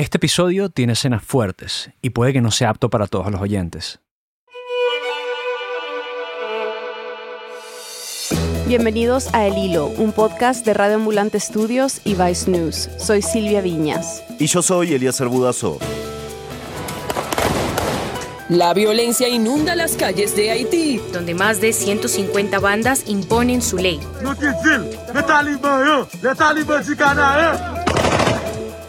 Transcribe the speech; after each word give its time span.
Este 0.00 0.16
episodio 0.16 0.70
tiene 0.70 0.94
escenas 0.94 1.22
fuertes 1.22 1.90
y 2.00 2.08
puede 2.08 2.32
que 2.32 2.40
no 2.40 2.50
sea 2.50 2.70
apto 2.70 2.88
para 2.88 3.06
todos 3.06 3.30
los 3.30 3.38
oyentes. 3.38 4.00
Bienvenidos 8.66 9.28
a 9.34 9.46
El 9.46 9.58
Hilo, 9.58 9.88
un 9.88 10.12
podcast 10.12 10.64
de 10.64 10.72
Radio 10.72 10.94
Ambulante 10.94 11.38
Studios 11.38 12.00
y 12.06 12.14
Vice 12.14 12.50
News. 12.50 12.88
Soy 12.96 13.20
Silvia 13.20 13.60
Viñas. 13.60 14.24
Y 14.38 14.46
yo 14.46 14.62
soy 14.62 14.94
Elías 14.94 15.20
Budazo. 15.20 15.78
La 18.48 18.72
violencia 18.72 19.28
inunda 19.28 19.76
las 19.76 19.96
calles 19.96 20.34
de 20.34 20.50
Haití, 20.50 20.98
donde 21.12 21.34
más 21.34 21.60
de 21.60 21.74
150 21.74 22.58
bandas 22.58 23.04
imponen 23.06 23.60
su 23.60 23.76
ley. 23.76 24.00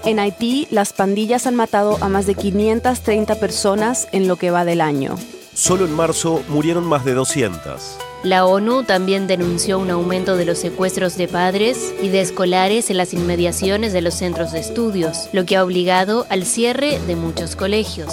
En 0.04 0.20
Haití, 0.20 0.68
las 0.72 0.94
pandillas 0.94 1.46
han 1.46 1.56
matado 1.56 1.98
a 2.02 2.10
más 2.10 2.26
de 2.26 2.34
530 2.34 3.36
personas 3.36 4.08
en 4.12 4.28
lo 4.28 4.36
que 4.36 4.50
va 4.50 4.66
del 4.66 4.82
año. 4.82 5.16
Solo 5.54 5.86
en 5.86 5.94
marzo 5.94 6.42
murieron 6.50 6.86
más 6.86 7.06
de 7.06 7.14
200. 7.14 7.98
La 8.24 8.46
ONU 8.46 8.84
también 8.84 9.28
denunció 9.28 9.78
un 9.78 9.92
aumento 9.92 10.38
de 10.38 10.46
los 10.46 10.58
secuestros 10.58 11.18
de 11.18 11.28
padres 11.28 11.94
y 12.02 12.10
de 12.10 12.22
escolares 12.22 12.90
en 12.90 12.98
las 12.98 13.14
inmediaciones 13.14 13.94
de 13.94 14.02
los 14.02 14.16
centros 14.16 14.52
de 14.52 14.60
estudios, 14.60 15.30
lo 15.34 15.46
que 15.46 15.56
ha 15.56 15.64
obligado 15.64 16.26
al 16.30 16.46
cierre 16.46 17.00
de 17.06 17.16
muchos 17.16 17.56
colegios. 17.56 18.12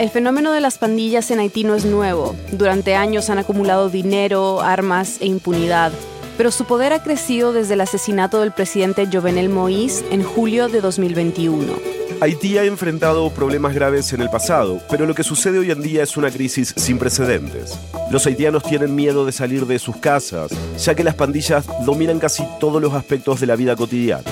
El 0.00 0.10
fenómeno 0.10 0.50
de 0.50 0.60
las 0.60 0.78
pandillas 0.78 1.30
en 1.30 1.38
Haití 1.38 1.62
no 1.62 1.76
es 1.76 1.84
nuevo. 1.84 2.34
Durante 2.50 2.96
años 2.96 3.30
han 3.30 3.38
acumulado 3.38 3.88
dinero, 3.88 4.60
armas 4.62 5.18
e 5.20 5.26
impunidad. 5.26 5.92
Pero 6.36 6.50
su 6.50 6.64
poder 6.64 6.92
ha 6.92 7.02
crecido 7.02 7.52
desde 7.52 7.74
el 7.74 7.80
asesinato 7.80 8.40
del 8.40 8.52
presidente 8.52 9.08
Jovenel 9.10 9.50
Moïse 9.50 10.04
en 10.10 10.22
julio 10.22 10.68
de 10.68 10.80
2021. 10.80 11.72
Haití 12.20 12.58
ha 12.58 12.64
enfrentado 12.64 13.28
problemas 13.30 13.74
graves 13.74 14.12
en 14.12 14.20
el 14.20 14.30
pasado, 14.30 14.80
pero 14.88 15.04
lo 15.04 15.14
que 15.14 15.24
sucede 15.24 15.58
hoy 15.58 15.70
en 15.70 15.82
día 15.82 16.02
es 16.02 16.16
una 16.16 16.30
crisis 16.30 16.72
sin 16.76 16.98
precedentes. 16.98 17.78
Los 18.10 18.26
haitianos 18.26 18.62
tienen 18.62 18.94
miedo 18.94 19.26
de 19.26 19.32
salir 19.32 19.66
de 19.66 19.78
sus 19.78 19.96
casas, 19.96 20.50
ya 20.78 20.94
que 20.94 21.04
las 21.04 21.14
pandillas 21.14 21.66
dominan 21.84 22.18
casi 22.18 22.44
todos 22.60 22.80
los 22.80 22.94
aspectos 22.94 23.40
de 23.40 23.46
la 23.46 23.56
vida 23.56 23.76
cotidiana. 23.76 24.22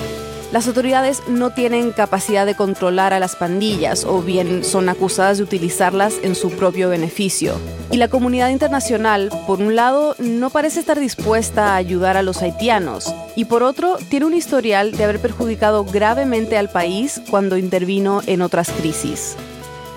Las 0.53 0.69
autoridades 0.69 1.22
no 1.28 1.48
tienen 1.48 1.92
capacidad 1.92 2.45
de 2.45 2.55
controlar 2.55 3.14
a 3.14 3.20
las 3.20 3.36
pandillas 3.36 4.05
o 4.05 4.20
bien 4.20 4.64
son 4.64 4.91
acusadas 4.91 5.39
de 5.39 5.44
utilizarlas 5.44 6.17
en 6.22 6.34
su 6.34 6.50
propio 6.50 6.91
beneficio. 6.91 7.55
Y 7.91 7.97
la 7.97 8.09
comunidad 8.09 8.50
internacional, 8.50 9.31
por 9.47 9.61
un 9.61 9.77
lado, 9.77 10.14
no 10.19 10.50
parece 10.50 10.81
estar 10.81 11.00
dispuesta 11.00 11.72
a 11.72 11.77
ayudar 11.77 12.19
a 12.19 12.22
los 12.22 12.42
haitianos 12.42 13.14
y 13.34 13.47
por 13.47 13.62
otro, 13.62 13.97
tiene 14.11 14.27
un 14.27 14.34
historial 14.34 14.92
de 14.92 15.05
haber 15.05 15.20
perjudicado 15.20 15.86
gravemente 15.86 16.59
al 16.59 16.69
país 16.69 17.22
cuando 17.31 17.56
intervino 17.56 18.20
en 18.27 18.42
otras 18.42 18.69
crisis. 18.69 19.37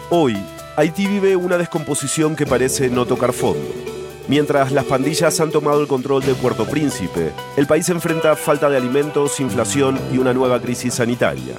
Hoy, 0.09 0.37
Haití 0.77 1.05
vive 1.05 1.35
una 1.35 1.57
descomposición 1.57 2.37
que 2.37 2.45
parece 2.45 2.89
no 2.89 3.05
tocar 3.05 3.33
fondo. 3.33 3.94
Mientras 4.27 4.71
las 4.71 4.85
pandillas 4.85 5.39
han 5.39 5.51
tomado 5.51 5.81
el 5.81 5.87
control 5.87 6.23
de 6.23 6.33
Puerto 6.33 6.65
Príncipe, 6.65 7.31
el 7.57 7.67
país 7.67 7.89
enfrenta 7.89 8.35
falta 8.35 8.69
de 8.69 8.77
alimentos, 8.77 9.39
inflación 9.39 9.99
y 10.11 10.17
una 10.17 10.33
nueva 10.33 10.59
crisis 10.59 10.95
sanitaria. 10.95 11.55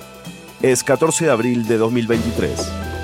Es 0.63 0.83
14 0.83 1.27
de 1.27 1.31
abril 1.31 1.69
de 1.69 1.77
2023. 1.79 2.96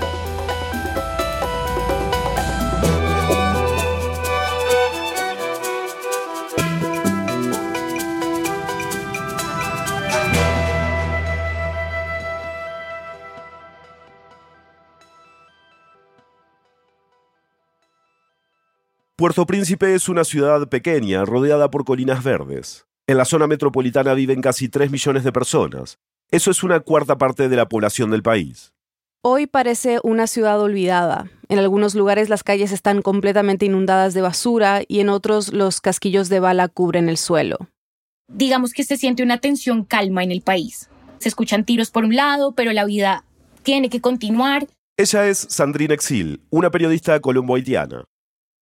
Puerto 19.23 19.47
Príncipe 19.47 19.95
es 19.95 20.09
una 20.09 20.25
ciudad 20.25 20.69
pequeña, 20.69 21.25
rodeada 21.25 21.71
por 21.71 21.85
colinas 21.85 22.25
verdes. 22.25 22.87
En 23.07 23.17
la 23.17 23.25
zona 23.25 23.47
metropolitana 23.47 24.15
viven 24.15 24.41
casi 24.41 24.69
3 24.69 24.91
millones 24.91 25.23
de 25.23 25.31
personas. 25.31 26.01
Eso 26.33 26.51
es 26.51 26.65
una 26.65 26.81
cuarta 26.81 27.19
parte 27.19 27.49
de 27.49 27.55
la 27.55 27.69
población 27.69 28.11
del 28.11 28.25
país. 28.25 28.73
Hoy 29.23 29.47
parece 29.47 30.01
una 30.03 30.27
ciudad 30.27 30.61
olvidada. 30.61 31.31
En 31.49 31.61
algunos 31.61 31.95
lugares 31.95 32.31
las 32.31 32.43
calles 32.43 32.73
están 32.73 33.01
completamente 33.01 33.65
inundadas 33.65 34.13
de 34.13 34.23
basura 34.23 34.83
y 34.89 34.99
en 34.99 35.09
otros 35.09 35.53
los 35.53 35.81
casquillos 35.81 36.29
de 36.29 36.41
bala 36.41 36.67
cubren 36.67 37.09
el 37.09 37.17
suelo. 37.17 37.59
Digamos 38.27 38.73
que 38.73 38.83
se 38.83 38.97
siente 38.97 39.23
una 39.23 39.39
tensión 39.39 39.85
calma 39.85 40.25
en 40.25 40.33
el 40.33 40.43
país. 40.43 40.91
Se 41.19 41.29
escuchan 41.29 41.65
tiros 41.65 41.93
por 41.93 42.05
un 42.05 42.17
lado, 42.17 42.57
pero 42.57 42.73
la 42.73 42.85
vida 42.87 43.25
tiene 43.63 43.89
que 43.89 44.01
continuar. 44.01 44.67
Ella 44.97 45.29
es 45.29 45.47
Sandrine 45.49 45.95
Exil, 45.95 46.43
una 46.51 46.73
periodista 46.73 47.21
colombo-haitiana. 47.21 48.03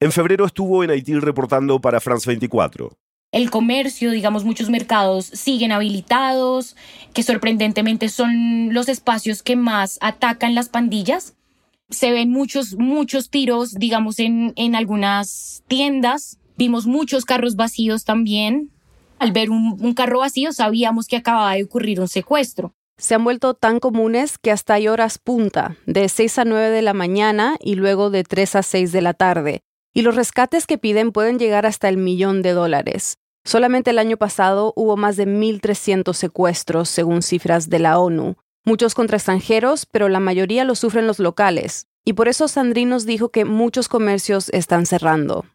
En 0.02 0.12
febrero 0.12 0.46
estuvo 0.46 0.82
en 0.82 0.88
Haití 0.88 1.14
reportando 1.16 1.78
para 1.78 2.00
France 2.00 2.26
24. 2.26 2.96
El 3.32 3.50
comercio, 3.50 4.10
digamos, 4.12 4.44
muchos 4.44 4.70
mercados 4.70 5.26
siguen 5.26 5.72
habilitados, 5.72 6.74
que 7.12 7.22
sorprendentemente 7.22 8.08
son 8.08 8.72
los 8.72 8.88
espacios 8.88 9.42
que 9.42 9.56
más 9.56 9.98
atacan 10.00 10.54
las 10.54 10.70
pandillas. 10.70 11.36
Se 11.90 12.12
ven 12.12 12.30
muchos, 12.30 12.76
muchos 12.76 13.28
tiros, 13.28 13.74
digamos, 13.74 14.20
en, 14.20 14.54
en 14.56 14.74
algunas 14.74 15.62
tiendas. 15.68 16.38
Vimos 16.56 16.86
muchos 16.86 17.26
carros 17.26 17.56
vacíos 17.56 18.04
también. 18.04 18.70
Al 19.18 19.32
ver 19.32 19.50
un, 19.50 19.76
un 19.78 19.92
carro 19.92 20.20
vacío 20.20 20.54
sabíamos 20.54 21.08
que 21.08 21.18
acababa 21.18 21.52
de 21.54 21.64
ocurrir 21.64 22.00
un 22.00 22.08
secuestro 22.08 22.72
se 22.96 23.14
han 23.14 23.24
vuelto 23.24 23.54
tan 23.54 23.80
comunes 23.80 24.36
que 24.36 24.50
hasta 24.50 24.74
hay 24.74 24.86
horas 24.86 25.16
punta, 25.16 25.78
de 25.86 26.06
6 26.10 26.40
a 26.40 26.44
9 26.44 26.68
de 26.68 26.82
la 26.82 26.92
mañana 26.92 27.56
y 27.58 27.76
luego 27.76 28.10
de 28.10 28.24
3 28.24 28.56
a 28.56 28.62
6 28.62 28.92
de 28.92 29.00
la 29.00 29.14
tarde 29.14 29.62
y 29.94 30.02
los 30.02 30.16
rescates 30.16 30.66
que 30.66 30.78
piden 30.78 31.12
pueden 31.12 31.38
llegar 31.38 31.66
hasta 31.66 31.88
el 31.88 31.96
millón 31.96 32.42
de 32.42 32.52
dólares. 32.52 33.18
Solamente 33.44 33.90
el 33.90 33.98
año 33.98 34.16
pasado 34.16 34.72
hubo 34.76 34.96
más 34.96 35.16
de 35.16 35.26
1.300 35.26 36.12
secuestros, 36.14 36.88
según 36.88 37.22
cifras 37.22 37.70
de 37.70 37.78
la 37.78 37.98
ONU, 37.98 38.36
muchos 38.64 38.94
contra 38.94 39.16
extranjeros, 39.16 39.86
pero 39.86 40.08
la 40.08 40.20
mayoría 40.20 40.64
lo 40.64 40.74
sufren 40.74 41.06
los 41.06 41.18
locales. 41.18 41.86
Y 42.04 42.12
por 42.12 42.28
eso 42.28 42.48
Sandrine 42.48 42.90
nos 42.90 43.06
dijo 43.06 43.30
que 43.30 43.44
muchos 43.44 43.88
comercios 43.88 44.48
están 44.50 44.86
cerrando. 44.86 45.46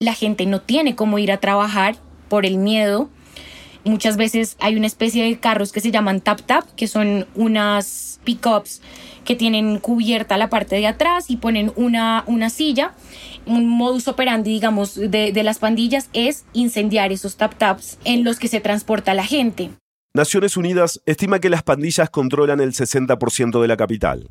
La 0.00 0.14
gente 0.14 0.46
no 0.46 0.60
tiene 0.60 0.96
cómo 0.96 1.18
ir 1.18 1.30
a 1.30 1.38
trabajar 1.38 1.96
por 2.28 2.44
el 2.46 2.58
miedo. 2.58 3.08
Muchas 3.84 4.16
veces 4.16 4.56
hay 4.60 4.76
una 4.76 4.86
especie 4.86 5.24
de 5.24 5.38
carros 5.38 5.72
que 5.72 5.80
se 5.80 5.90
llaman 5.90 6.20
tap-tap, 6.20 6.64
que 6.76 6.86
son 6.86 7.26
unas 7.34 8.20
pickups 8.24 8.80
que 9.24 9.34
tienen 9.34 9.78
cubierta 9.78 10.36
la 10.36 10.50
parte 10.50 10.76
de 10.76 10.86
atrás 10.86 11.30
y 11.30 11.36
ponen 11.36 11.72
una, 11.76 12.24
una 12.26 12.50
silla 12.50 12.92
un 13.46 13.68
modus 13.68 14.08
operandi, 14.08 14.50
digamos, 14.50 14.94
de, 14.94 15.32
de 15.32 15.42
las 15.42 15.58
pandillas 15.58 16.08
es 16.12 16.44
incendiar 16.52 17.12
esos 17.12 17.36
tap-taps 17.38 17.98
en 18.04 18.24
los 18.24 18.38
que 18.38 18.48
se 18.48 18.60
transporta 18.60 19.14
la 19.14 19.24
gente. 19.24 19.70
Naciones 20.14 20.56
Unidas 20.56 21.00
estima 21.06 21.40
que 21.40 21.48
las 21.48 21.62
pandillas 21.62 22.10
controlan 22.10 22.60
el 22.60 22.72
60% 22.72 23.60
de 23.60 23.68
la 23.68 23.76
capital. 23.76 24.30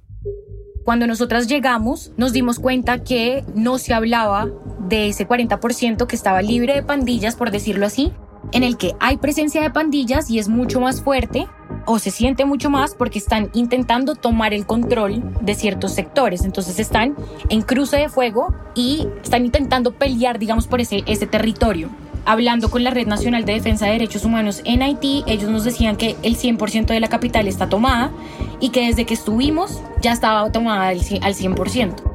Cuando 0.84 1.08
nosotras 1.08 1.48
llegamos, 1.48 2.12
nos 2.18 2.34
dimos 2.34 2.60
cuenta 2.60 3.04
que 3.04 3.44
no 3.56 3.78
se 3.78 3.94
hablaba 3.94 4.48
de 4.80 5.10
ese 5.10 5.28
40% 5.28 6.08
que 6.08 6.16
estaba 6.16 6.42
libre 6.42 6.74
de 6.74 6.84
pandillas, 6.84 7.36
por 7.36 7.52
decirlo 7.52 7.86
así, 7.86 8.12
en 8.52 8.64
el 8.64 8.78
que 8.78 8.96
hay 9.00 9.18
presencia 9.18 9.62
de 9.62 9.70
pandillas 9.70 10.30
y 10.30 10.40
es 10.40 10.50
mucho 10.50 10.80
más 10.80 11.02
fuerte 11.02 11.48
o 11.86 12.00
se 12.00 12.12
siente 12.12 12.46
mucho 12.46 12.70
más 12.70 12.94
porque 12.96 13.20
están 13.20 13.50
intentando 13.54 14.16
tomar 14.16 14.54
el 14.54 14.66
control 14.66 15.24
de 15.42 15.56
ciertos 15.56 15.94
sectores. 15.94 16.44
Entonces 16.44 16.80
están 16.80 17.16
en 17.50 17.62
cruce 17.62 17.98
de 17.98 18.10
fuego 18.10 18.54
y 18.76 19.08
están 19.24 19.46
intentando 19.46 19.92
pelear, 19.94 20.40
digamos, 20.40 20.68
por 20.68 20.82
ese, 20.82 21.04
ese 21.06 21.28
territorio. 21.28 21.90
Hablando 22.24 22.70
con 22.70 22.84
la 22.84 22.92
Red 22.92 23.08
Nacional 23.08 23.46
de 23.46 23.54
Defensa 23.54 23.88
de 23.88 23.94
Derechos 23.94 24.26
Humanos 24.26 24.62
en 24.64 24.84
Haití, 24.84 25.24
ellos 25.26 25.50
nos 25.50 25.64
decían 25.64 25.96
que 25.96 26.16
el 26.22 26.38
100% 26.38 26.86
de 26.86 27.00
la 27.00 27.08
capital 27.08 27.48
está 27.48 27.68
tomada 27.68 28.12
y 28.60 28.70
que 28.70 28.86
desde 28.86 29.06
que 29.06 29.16
estuvimos 29.16 29.82
ya 30.02 30.12
estaba 30.12 30.52
tomada 30.52 30.90
al 30.90 31.00
100%. 31.00 32.10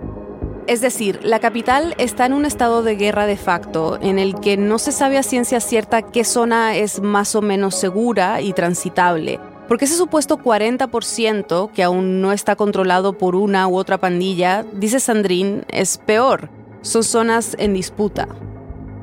Es 0.66 0.80
decir, 0.80 1.20
la 1.22 1.38
capital 1.38 1.94
está 1.96 2.26
en 2.26 2.32
un 2.32 2.44
estado 2.44 2.82
de 2.82 2.96
guerra 2.96 3.26
de 3.26 3.36
facto, 3.36 3.98
en 4.02 4.18
el 4.18 4.34
que 4.40 4.56
no 4.56 4.80
se 4.80 4.90
sabe 4.90 5.16
a 5.16 5.22
ciencia 5.22 5.60
cierta 5.60 6.02
qué 6.02 6.24
zona 6.24 6.74
es 6.74 7.00
más 7.00 7.36
o 7.36 7.42
menos 7.42 7.76
segura 7.76 8.40
y 8.40 8.52
transitable, 8.52 9.38
porque 9.68 9.84
ese 9.84 9.94
supuesto 9.94 10.38
40% 10.38 11.70
que 11.70 11.84
aún 11.84 12.20
no 12.20 12.32
está 12.32 12.56
controlado 12.56 13.16
por 13.16 13.36
una 13.36 13.68
u 13.68 13.76
otra 13.76 13.98
pandilla, 13.98 14.64
dice 14.72 14.98
Sandrine, 14.98 15.62
es 15.68 15.98
peor. 15.98 16.50
Son 16.80 17.04
zonas 17.04 17.54
en 17.60 17.72
disputa. 17.72 18.26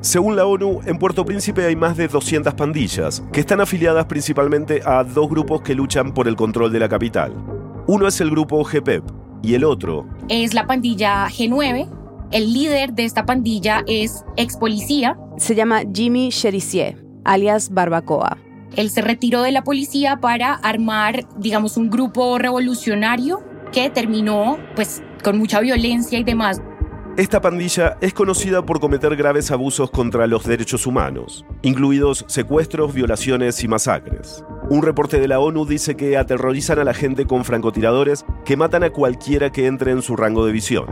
Según 0.02 0.36
la 0.36 0.44
ONU, 0.44 0.82
en 0.84 0.98
Puerto 0.98 1.24
Príncipe 1.24 1.64
hay 1.64 1.76
más 1.76 1.96
de 1.96 2.08
200 2.08 2.52
pandillas, 2.52 3.22
que 3.32 3.40
están 3.40 3.62
afiliadas 3.62 4.04
principalmente 4.04 4.82
a 4.84 5.02
dos 5.02 5.30
grupos 5.30 5.62
que 5.62 5.74
luchan 5.74 6.12
por 6.12 6.28
el 6.28 6.36
control 6.36 6.70
de 6.70 6.78
la 6.78 6.90
capital. 6.90 7.32
Uno 7.86 8.06
es 8.06 8.20
el 8.20 8.30
grupo 8.30 8.62
GPEP, 8.64 9.02
¿Y 9.44 9.54
el 9.54 9.64
otro? 9.64 10.06
Es 10.30 10.54
la 10.54 10.66
pandilla 10.66 11.26
G9. 11.28 11.86
El 12.32 12.54
líder 12.54 12.94
de 12.94 13.04
esta 13.04 13.26
pandilla 13.26 13.84
es 13.86 14.24
ex 14.38 14.56
policía. 14.56 15.18
Se 15.36 15.54
llama 15.54 15.82
Jimmy 15.92 16.30
Cherizier, 16.30 17.04
alias 17.24 17.68
Barbacoa. 17.70 18.38
Él 18.74 18.88
se 18.88 19.02
retiró 19.02 19.42
de 19.42 19.52
la 19.52 19.62
policía 19.62 20.16
para 20.16 20.54
armar, 20.54 21.28
digamos, 21.36 21.76
un 21.76 21.90
grupo 21.90 22.38
revolucionario 22.38 23.42
que 23.70 23.90
terminó 23.90 24.56
pues 24.74 25.02
con 25.22 25.36
mucha 25.36 25.60
violencia 25.60 26.18
y 26.18 26.24
demás. 26.24 26.62
Esta 27.18 27.42
pandilla 27.42 27.98
es 28.00 28.14
conocida 28.14 28.64
por 28.64 28.80
cometer 28.80 29.14
graves 29.14 29.50
abusos 29.50 29.90
contra 29.90 30.26
los 30.26 30.46
derechos 30.46 30.86
humanos, 30.86 31.44
incluidos 31.60 32.24
secuestros, 32.28 32.94
violaciones 32.94 33.62
y 33.62 33.68
masacres. 33.68 34.42
Un 34.70 34.82
reporte 34.82 35.20
de 35.20 35.28
la 35.28 35.40
ONU 35.40 35.66
dice 35.66 35.94
que 35.94 36.16
aterrorizan 36.16 36.78
a 36.78 36.84
la 36.84 36.94
gente 36.94 37.26
con 37.26 37.44
francotiradores 37.44 38.24
que 38.46 38.56
matan 38.56 38.82
a 38.82 38.90
cualquiera 38.90 39.52
que 39.52 39.66
entre 39.66 39.90
en 39.90 40.00
su 40.00 40.16
rango 40.16 40.46
de 40.46 40.52
visión. 40.52 40.86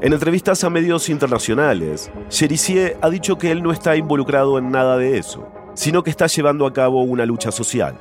En 0.00 0.12
entrevistas 0.12 0.62
a 0.62 0.70
medios 0.70 1.08
internacionales, 1.08 2.08
Cherizier 2.28 2.96
ha 3.02 3.10
dicho 3.10 3.36
que 3.36 3.50
él 3.50 3.64
no 3.64 3.72
está 3.72 3.96
involucrado 3.96 4.56
en 4.58 4.70
nada 4.70 4.96
de 4.96 5.18
eso, 5.18 5.48
sino 5.74 6.04
que 6.04 6.10
está 6.10 6.28
llevando 6.28 6.66
a 6.66 6.72
cabo 6.72 7.02
una 7.02 7.26
lucha 7.26 7.50
social. 7.50 7.98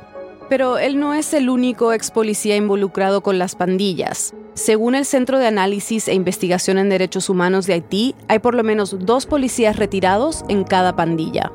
Pero 0.48 0.78
él 0.78 1.00
no 1.00 1.16
es 1.16 1.34
el 1.34 1.50
único 1.50 1.92
ex 1.92 2.12
policía 2.12 2.56
involucrado 2.56 3.22
con 3.22 3.40
las 3.40 3.56
pandillas. 3.56 4.36
Según 4.54 4.94
el 4.94 5.06
Centro 5.06 5.40
de 5.40 5.48
Análisis 5.48 6.08
e 6.08 6.14
Investigación 6.14 6.78
en 6.78 6.90
Derechos 6.90 7.30
Humanos 7.30 7.66
de 7.66 7.74
Haití, 7.74 8.16
hay 8.28 8.40
por 8.40 8.54
lo 8.54 8.64
menos 8.64 8.96
dos 9.00 9.26
policías 9.26 9.76
retirados 9.76 10.46
en 10.50 10.64
cada 10.64 10.96
pandilla. 10.96 11.52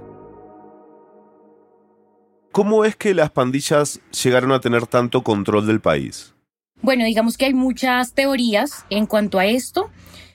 ¿Cómo 2.53 2.85
es 2.85 2.97
que 2.97 3.15
las 3.15 3.31
pandillas 3.31 3.99
llegaron 4.23 4.53
a 4.53 4.61
tener 4.61 4.87
tanto 4.87 5.23
control 5.23 5.67
del 5.67 5.81
país? 5.81 6.35
Bueno, 6.83 7.07
digamos 7.07 7.39
que 7.39 7.47
hay 7.47 7.55
muchas 7.55 8.13
teorías 8.13 8.85
en 8.91 9.07
cuanto 9.07 9.39
a 9.39 9.47
esto. 9.47 9.89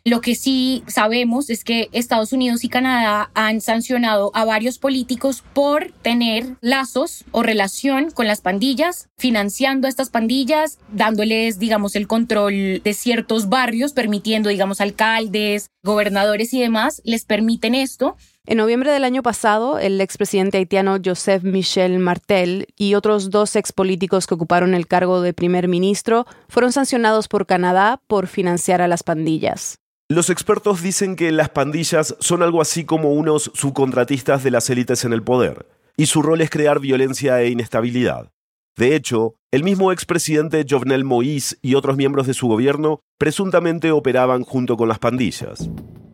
Lo 0.03 0.19
que 0.19 0.33
sí 0.33 0.83
sabemos 0.87 1.51
es 1.51 1.63
que 1.63 1.89
Estados 1.91 2.33
Unidos 2.33 2.63
y 2.63 2.69
Canadá 2.69 3.29
han 3.35 3.61
sancionado 3.61 4.31
a 4.33 4.45
varios 4.45 4.79
políticos 4.79 5.43
por 5.53 5.91
tener 6.01 6.55
lazos 6.59 7.23
o 7.29 7.43
relación 7.43 8.09
con 8.09 8.25
las 8.25 8.41
pandillas, 8.41 9.09
financiando 9.19 9.85
a 9.85 9.89
estas 9.89 10.09
pandillas, 10.09 10.79
dándoles, 10.91 11.59
digamos, 11.59 11.95
el 11.95 12.07
control 12.07 12.81
de 12.83 12.93
ciertos 12.95 13.47
barrios, 13.47 13.93
permitiendo, 13.93 14.49
digamos, 14.49 14.81
alcaldes, 14.81 15.69
gobernadores 15.83 16.51
y 16.53 16.61
demás, 16.61 16.99
les 17.05 17.25
permiten 17.25 17.75
esto. 17.75 18.15
En 18.49 18.59
noviembre 18.59 18.93
del 18.93 19.03
año 19.03 19.23
pasado, 19.23 19.77
el 19.77 19.99
expresidente 19.99 20.57
haitiano 20.57 20.99
Joseph 21.03 21.43
Michel 21.43 21.99
Martel 21.99 22.67
y 22.77 22.93
otros 22.93 23.29
dos 23.29 23.57
expolíticos 23.57 24.25
que 24.25 24.35
ocuparon 24.35 24.73
el 24.73 24.87
cargo 24.87 25.19
de 25.19 25.33
primer 25.33 25.67
ministro 25.67 26.25
fueron 26.47 26.71
sancionados 26.71 27.27
por 27.27 27.45
Canadá 27.45 27.99
por 28.07 28.27
financiar 28.27 28.81
a 28.81 28.87
las 28.87 29.03
pandillas. 29.03 29.79
Los 30.07 30.29
expertos 30.29 30.81
dicen 30.81 31.17
que 31.17 31.33
las 31.33 31.49
pandillas 31.49 32.15
son 32.21 32.41
algo 32.41 32.61
así 32.61 32.85
como 32.85 33.11
unos 33.11 33.51
subcontratistas 33.53 34.45
de 34.45 34.51
las 34.51 34.69
élites 34.69 35.03
en 35.03 35.11
el 35.11 35.23
poder, 35.23 35.65
y 35.97 36.05
su 36.05 36.21
rol 36.21 36.39
es 36.39 36.49
crear 36.49 36.79
violencia 36.79 37.41
e 37.41 37.49
inestabilidad. 37.49 38.31
De 38.77 38.95
hecho, 38.95 39.33
el 39.51 39.63
mismo 39.63 39.91
expresidente 39.91 40.63
Jovenel 40.69 41.03
Moïse 41.03 41.57
y 41.63 41.73
otros 41.73 41.97
miembros 41.97 42.27
de 42.27 42.35
su 42.35 42.47
gobierno 42.47 42.99
presuntamente 43.17 43.91
operaban 43.91 44.43
junto 44.43 44.77
con 44.77 44.87
las 44.87 44.99
pandillas. 44.99 45.67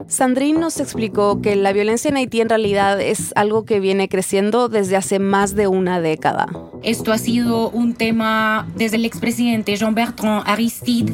Sandrine 0.07 0.60
nos 0.60 0.80
explicó 0.80 1.42
que 1.42 1.56
la 1.57 1.74
violencia 1.74 2.10
en 2.10 2.18
Haití 2.18 2.39
en 2.39 2.50
realidad 2.50 3.01
es 3.01 3.33
algo 3.36 3.65
que 3.65 3.81
viene 3.81 4.07
creciendo 4.07 4.69
desde 4.69 4.95
hace 4.95 5.19
más 5.19 5.56
de 5.56 5.68
una 5.68 6.00
década. 6.00 6.48
Esto 6.83 7.12
ha 7.12 7.18
sido 7.18 7.69
un 7.69 7.95
tema 7.95 8.68
desde 8.75 8.95
el 8.95 9.06
expresidente 9.06 9.75
Jean-Bertrand 9.75 10.44
Aristide. 10.45 11.12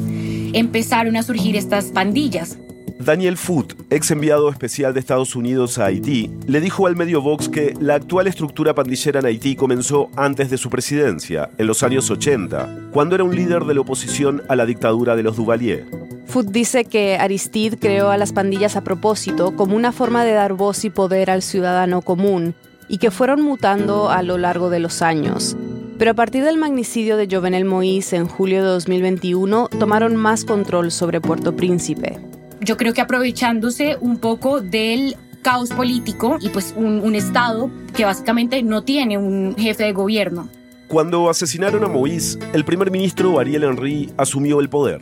Empezaron 0.54 1.16
a 1.16 1.22
surgir 1.22 1.56
estas 1.56 1.86
pandillas. 1.86 2.58
Daniel 3.00 3.38
Foote, 3.38 3.76
ex 3.88 4.10
enviado 4.10 4.50
especial 4.50 4.92
de 4.92 5.00
Estados 5.00 5.34
Unidos 5.34 5.78
a 5.78 5.86
Haití, 5.86 6.30
le 6.46 6.60
dijo 6.60 6.86
al 6.86 6.96
medio 6.96 7.22
Vox 7.22 7.48
que 7.48 7.72
la 7.80 7.94
actual 7.94 8.26
estructura 8.26 8.74
pandillera 8.74 9.20
en 9.20 9.26
Haití 9.26 9.56
comenzó 9.56 10.10
antes 10.16 10.50
de 10.50 10.58
su 10.58 10.68
presidencia, 10.68 11.48
en 11.56 11.66
los 11.66 11.82
años 11.82 12.10
80, 12.10 12.90
cuando 12.92 13.14
era 13.14 13.24
un 13.24 13.34
líder 13.34 13.64
de 13.64 13.72
la 13.72 13.80
oposición 13.80 14.42
a 14.48 14.56
la 14.56 14.66
dictadura 14.66 15.16
de 15.16 15.22
los 15.22 15.36
Duvalier. 15.36 15.86
Foote 16.26 16.52
dice 16.52 16.84
que 16.84 17.16
Aristide 17.16 17.78
creó 17.78 18.10
a 18.10 18.18
las 18.18 18.34
pandillas 18.34 18.76
a 18.76 18.84
propósito 18.84 19.56
como 19.56 19.76
una 19.76 19.92
forma 19.92 20.22
de 20.26 20.32
dar 20.32 20.52
voz 20.52 20.84
y 20.84 20.90
poder 20.90 21.30
al 21.30 21.40
ciudadano 21.40 22.02
común 22.02 22.54
y 22.86 22.98
que 22.98 23.10
fueron 23.10 23.40
mutando 23.40 24.10
a 24.10 24.22
lo 24.22 24.36
largo 24.36 24.68
de 24.68 24.78
los 24.78 25.00
años. 25.00 25.56
Pero 25.96 26.10
a 26.10 26.14
partir 26.14 26.44
del 26.44 26.58
magnicidio 26.58 27.16
de 27.16 27.28
Jovenel 27.30 27.64
Moïse 27.64 28.12
en 28.12 28.26
julio 28.26 28.58
de 28.58 28.68
2021, 28.68 29.68
tomaron 29.78 30.16
más 30.16 30.44
control 30.44 30.90
sobre 30.90 31.22
Puerto 31.22 31.56
Príncipe 31.56 32.18
yo 32.60 32.76
creo 32.76 32.92
que 32.92 33.00
aprovechándose 33.00 33.96
un 34.00 34.18
poco 34.18 34.60
del 34.60 35.16
caos 35.42 35.70
político 35.70 36.38
y 36.40 36.50
pues 36.50 36.74
un, 36.76 37.14
Estado 37.14 37.70
que 37.94 38.04
básicamente 38.04 38.62
no 38.62 38.82
tiene 38.82 39.18
un 39.18 39.56
jefe 39.56 39.84
de 39.84 39.92
gobierno. 39.92 40.48
Cuando 40.88 41.30
asesinaron 41.30 41.84
a 41.84 41.88
Moïse, 41.88 42.38
el 42.52 42.64
primer 42.64 42.90
ministro 42.90 43.38
Ariel 43.38 43.64
Henry 43.64 44.10
asumió 44.16 44.60
el 44.60 44.68
poder. 44.68 45.00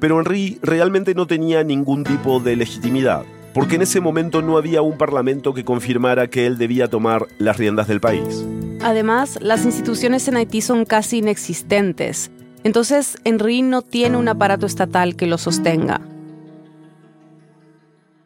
Pero 0.00 0.18
Henry 0.20 0.58
realmente 0.62 1.14
no 1.14 1.26
tenía 1.26 1.64
ningún 1.64 2.04
tipo 2.04 2.40
de 2.40 2.56
legitimidad, 2.56 3.24
porque 3.52 3.76
en 3.76 3.82
ese 3.82 4.00
momento 4.00 4.42
no 4.42 4.56
había 4.56 4.82
un 4.82 4.96
parlamento 4.96 5.54
que 5.54 5.64
confirmara 5.64 6.28
que 6.28 6.46
él 6.46 6.58
debía 6.58 6.88
tomar 6.88 7.26
las 7.38 7.56
riendas 7.56 7.88
del 7.88 8.00
país. 8.00 8.44
Además, 8.80 9.38
las 9.40 9.64
instituciones 9.64 10.28
en 10.28 10.36
Haití 10.36 10.60
son 10.60 10.84
casi 10.84 11.18
inexistentes. 11.18 12.30
Entonces, 12.62 13.18
Henry 13.24 13.62
no 13.62 13.82
tiene 13.82 14.16
un 14.16 14.28
aparato 14.28 14.66
estatal 14.66 15.16
que 15.16 15.26
lo 15.26 15.38
sostenga. 15.38 16.00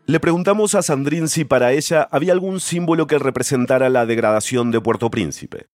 Le 0.04 0.18
preguntamos 0.18 0.74
a 0.74 0.82
Sandrine 0.82 1.28
si 1.28 1.44
para 1.44 1.72
ella 1.72 2.08
había 2.10 2.32
algún 2.32 2.58
símbolo 2.58 3.06
que 3.06 3.20
representara 3.20 3.88
la 3.88 4.04
degradación 4.04 4.72
de 4.72 4.80
Puerto 4.80 5.10
Príncipe. 5.10 5.68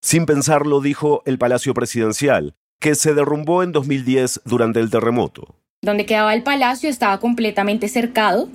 Sin 0.00 0.24
pensarlo, 0.24 0.80
dijo 0.80 1.22
el 1.26 1.36
Palacio 1.36 1.74
Presidencial, 1.74 2.54
que 2.80 2.94
se 2.94 3.12
derrumbó 3.12 3.62
en 3.62 3.72
2010 3.72 4.40
durante 4.46 4.80
el 4.80 4.90
terremoto. 4.90 5.56
Donde 5.82 6.06
quedaba 6.06 6.32
el 6.32 6.42
palacio 6.42 6.88
estaba 6.88 7.20
completamente 7.20 7.88
cercado 7.88 8.48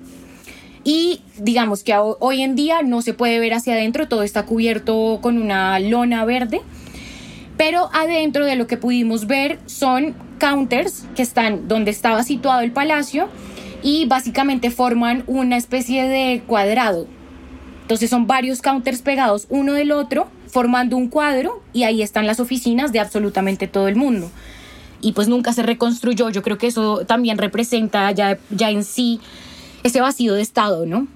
y 0.83 1.21
digamos 1.37 1.83
que 1.83 1.95
hoy 1.95 2.41
en 2.41 2.55
día 2.55 2.81
no 2.81 3.03
se 3.03 3.13
puede 3.13 3.39
ver 3.39 3.53
hacia 3.53 3.73
adentro, 3.73 4.07
todo 4.07 4.23
está 4.23 4.47
cubierto 4.47 5.19
con 5.21 5.37
una 5.37 5.79
lona 5.79 6.25
verde, 6.25 6.61
pero 7.55 7.91
adentro 7.93 8.45
de 8.45 8.55
lo 8.55 8.65
que 8.65 8.77
pudimos 8.77 9.27
ver 9.27 9.59
son 9.67 10.15
counters 10.39 11.05
que 11.15 11.21
están 11.21 11.67
donde 11.67 11.91
estaba 11.91 12.23
situado 12.23 12.61
el 12.61 12.71
palacio 12.71 13.29
y 13.81 14.05
básicamente 14.05 14.71
forman 14.71 15.23
una 15.27 15.57
especie 15.57 16.07
de 16.07 16.43
cuadrado. 16.45 17.07
Entonces 17.81 18.09
son 18.09 18.27
varios 18.27 18.61
counters 18.61 19.01
pegados 19.01 19.47
uno 19.49 19.73
del 19.73 19.91
otro, 19.91 20.27
formando 20.47 20.95
un 20.95 21.07
cuadro 21.07 21.63
y 21.73 21.83
ahí 21.83 22.01
están 22.01 22.27
las 22.27 22.39
oficinas 22.39 22.91
de 22.91 22.99
absolutamente 22.99 23.67
todo 23.67 23.87
el 23.87 23.95
mundo. 23.95 24.29
Y 25.01 25.13
pues 25.13 25.27
nunca 25.27 25.53
se 25.53 25.63
reconstruyó. 25.63 26.29
Yo 26.29 26.43
creo 26.43 26.57
que 26.57 26.67
eso 26.67 27.05
también 27.05 27.37
representa 27.37 28.11
ya, 28.11 28.37
ya 28.49 28.69
en 28.69 28.83
sí 28.83 29.19
ese 29.83 30.01
vacío 30.01 30.33
de 30.33 30.41
Estado, 30.41 30.85
¿no? 30.85 31.07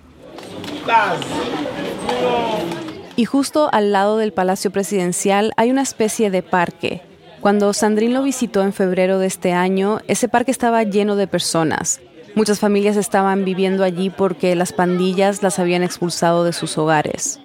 Y 3.16 3.26
justo 3.26 3.70
al 3.72 3.92
lado 3.92 4.18
del 4.18 4.34
Palacio 4.34 4.72
Presidencial 4.72 5.54
hay 5.58 5.70
una 5.70 5.82
especie 5.84 6.32
de 6.32 6.42
parque. 6.42 7.02
Cuando 7.42 7.74
Sandrine 7.74 8.14
lo 8.14 8.24
visitó 8.24 8.64
en 8.64 8.74
febrero 8.74 9.20
de 9.20 9.28
este 9.28 9.52
año, 9.52 10.00
ese 10.08 10.28
parque 10.30 10.50
estaba 10.50 10.82
lleno 10.84 11.16
de 11.16 11.28
personas. 11.28 12.00
Muchas 12.36 12.60
familias 12.60 12.98
estaban 12.98 13.46
viviendo 13.46 13.84
allí 13.84 14.10
porque 14.10 14.56
las 14.56 14.74
pandillas 14.74 15.44
las 15.44 15.60
habían 15.60 15.84
expulsado 15.84 16.44
de 16.44 16.52
sus 16.52 16.80
hogares. 16.80 17.40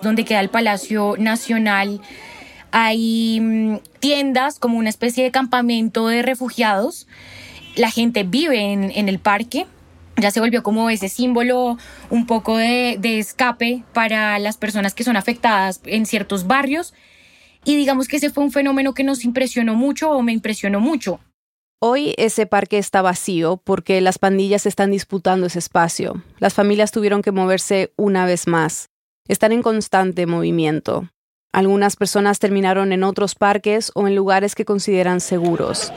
Donde 0.00 0.24
queda 0.24 0.40
el 0.40 0.48
Palacio 0.48 1.16
Nacional, 1.18 2.00
hay 2.70 3.38
mm, 3.40 3.76
tiendas 4.00 4.58
como 4.58 4.78
una 4.78 4.88
especie 4.88 5.24
de 5.24 5.30
campamento 5.30 6.08
de 6.08 6.22
refugiados. 6.22 7.06
La 7.76 7.90
gente 7.90 8.22
vive 8.22 8.72
en, 8.72 9.08
el 9.08 9.18
parque. 9.18 9.66
Ya 10.16 10.30
se 10.30 10.40
volvió 10.40 10.62
como 10.62 10.88
ese 10.88 11.10
símbolo 11.10 11.76
un 12.08 12.26
poco 12.26 12.56
de, 12.56 12.96
de 12.98 13.18
escape 13.18 13.84
para 13.92 14.38
las 14.38 14.56
personas 14.56 14.94
que 14.94 15.04
son 15.04 15.16
afectadas 15.16 15.82
en 15.84 16.06
ciertos 16.06 16.46
barrios. 16.46 16.94
Y 17.64 17.76
digamos 17.76 18.08
que 18.08 18.16
ese 18.16 18.30
fue 18.30 18.42
un 18.42 18.52
fenómeno 18.52 18.94
que 18.94 19.04
nos 19.04 19.24
impresionó 19.24 19.74
mucho 19.74 20.10
o 20.10 20.22
me 20.22 20.32
impresionó 20.32 20.80
mucho. 20.80 21.20
Hoy 21.80 22.12
ese 22.18 22.46
parque 22.46 22.76
está 22.76 23.02
vacío 23.02 23.56
porque 23.62 24.00
las 24.00 24.18
pandillas 24.18 24.66
están 24.66 24.90
disputando 24.90 25.46
ese 25.46 25.60
espacio. 25.60 26.20
Las 26.40 26.52
familias 26.52 26.90
tuvieron 26.90 27.22
que 27.22 27.30
moverse 27.30 27.92
una 27.96 28.26
vez 28.26 28.48
más. 28.48 28.90
Están 29.28 29.52
en 29.52 29.62
constante 29.62 30.26
movimiento. 30.26 31.08
Algunas 31.52 31.94
personas 31.94 32.40
terminaron 32.40 32.92
en 32.92 33.04
otros 33.04 33.36
parques 33.36 33.92
o 33.94 34.08
en 34.08 34.16
lugares 34.16 34.56
que 34.56 34.64
consideran 34.64 35.20
seguros. 35.20 35.92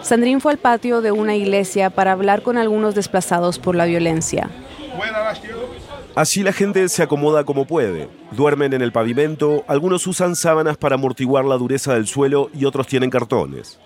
Sandrín 0.00 0.40
fue 0.40 0.52
al 0.52 0.58
patio 0.58 1.00
de 1.00 1.10
una 1.10 1.34
iglesia 1.34 1.90
para 1.90 2.12
hablar 2.12 2.42
con 2.42 2.56
algunos 2.56 2.94
desplazados 2.94 3.58
por 3.58 3.74
la 3.74 3.86
violencia. 3.86 4.48
Allí 6.16 6.42
la 6.42 6.52
gente 6.52 6.88
se 6.88 7.02
acomoda 7.02 7.44
como 7.44 7.66
puede. 7.66 8.08
Duermen 8.32 8.72
en 8.72 8.82
el 8.82 8.92
pavimento, 8.92 9.64
algunos 9.68 10.06
usan 10.06 10.34
sábanas 10.36 10.76
para 10.76 10.96
amortiguar 10.96 11.44
la 11.44 11.56
dureza 11.56 11.94
del 11.94 12.06
suelo 12.06 12.50
y 12.52 12.64
otros 12.64 12.86
tienen 12.86 13.10
cartones. 13.10 13.78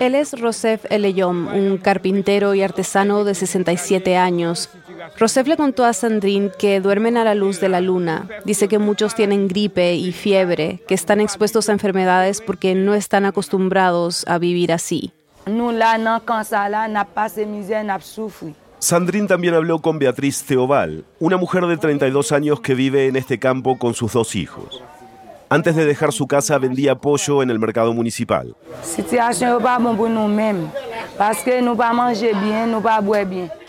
Él 0.00 0.14
es 0.14 0.40
Rosef 0.40 0.84
Eleyom, 0.90 1.48
un 1.48 1.78
carpintero 1.78 2.54
y 2.54 2.62
artesano 2.62 3.24
de 3.24 3.34
67 3.34 4.16
años. 4.16 4.70
Rosef 5.18 5.46
le 5.46 5.56
contó 5.56 5.84
a 5.84 5.92
Sandrine 5.92 6.50
que 6.58 6.80
duermen 6.80 7.16
a 7.16 7.24
la 7.24 7.34
luz 7.34 7.60
de 7.60 7.68
la 7.68 7.80
luna. 7.80 8.28
Dice 8.44 8.68
que 8.68 8.78
muchos 8.78 9.14
tienen 9.14 9.48
gripe 9.48 9.94
y 9.94 10.12
fiebre, 10.12 10.82
que 10.86 10.94
están 10.94 11.20
expuestos 11.20 11.68
a 11.68 11.72
enfermedades 11.72 12.40
porque 12.40 12.74
no 12.74 12.94
están 12.94 13.24
acostumbrados 13.24 14.24
a 14.26 14.38
vivir 14.38 14.72
así. 14.72 15.12
Sandrine 18.78 19.28
también 19.28 19.54
habló 19.54 19.80
con 19.80 19.98
Beatriz 19.98 20.42
Teobal, 20.42 21.04
una 21.18 21.36
mujer 21.36 21.66
de 21.66 21.76
32 21.76 22.32
años 22.32 22.60
que 22.60 22.74
vive 22.74 23.08
en 23.08 23.16
este 23.16 23.38
campo 23.38 23.78
con 23.78 23.92
sus 23.92 24.14
dos 24.14 24.34
hijos. 24.34 24.82
Antes 25.50 25.74
de 25.74 25.84
dejar 25.84 26.12
su 26.12 26.26
casa 26.26 26.58
vendía 26.58 26.94
pollo 26.94 27.42
en 27.42 27.50
el 27.50 27.58
mercado 27.58 27.92
municipal. 27.92 28.54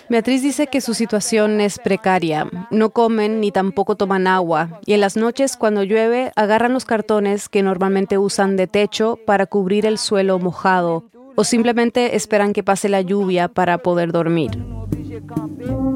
Beatriz 0.07 0.43
dice 0.43 0.67
que 0.67 0.81
su 0.81 0.93
situación 0.93 1.59
es 1.59 1.79
precaria. 1.79 2.45
No 2.69 2.89
comen 2.89 3.39
ni 3.39 3.51
tampoco 3.51 3.95
toman 3.95 4.27
agua. 4.27 4.81
Y 4.85 4.93
en 4.93 5.01
las 5.01 5.15
noches, 5.15 5.55
cuando 5.57 5.83
llueve, 5.83 6.33
agarran 6.35 6.73
los 6.73 6.85
cartones 6.85 7.49
que 7.49 7.63
normalmente 7.63 8.17
usan 8.17 8.57
de 8.57 8.67
techo 8.67 9.17
para 9.25 9.45
cubrir 9.45 9.85
el 9.85 9.97
suelo 9.97 10.37
mojado. 10.37 11.05
O 11.41 11.43
simplemente 11.43 12.15
esperan 12.15 12.53
que 12.53 12.61
pase 12.61 12.87
la 12.87 13.01
lluvia 13.01 13.47
para 13.47 13.79
poder 13.79 14.11
dormir. 14.11 14.51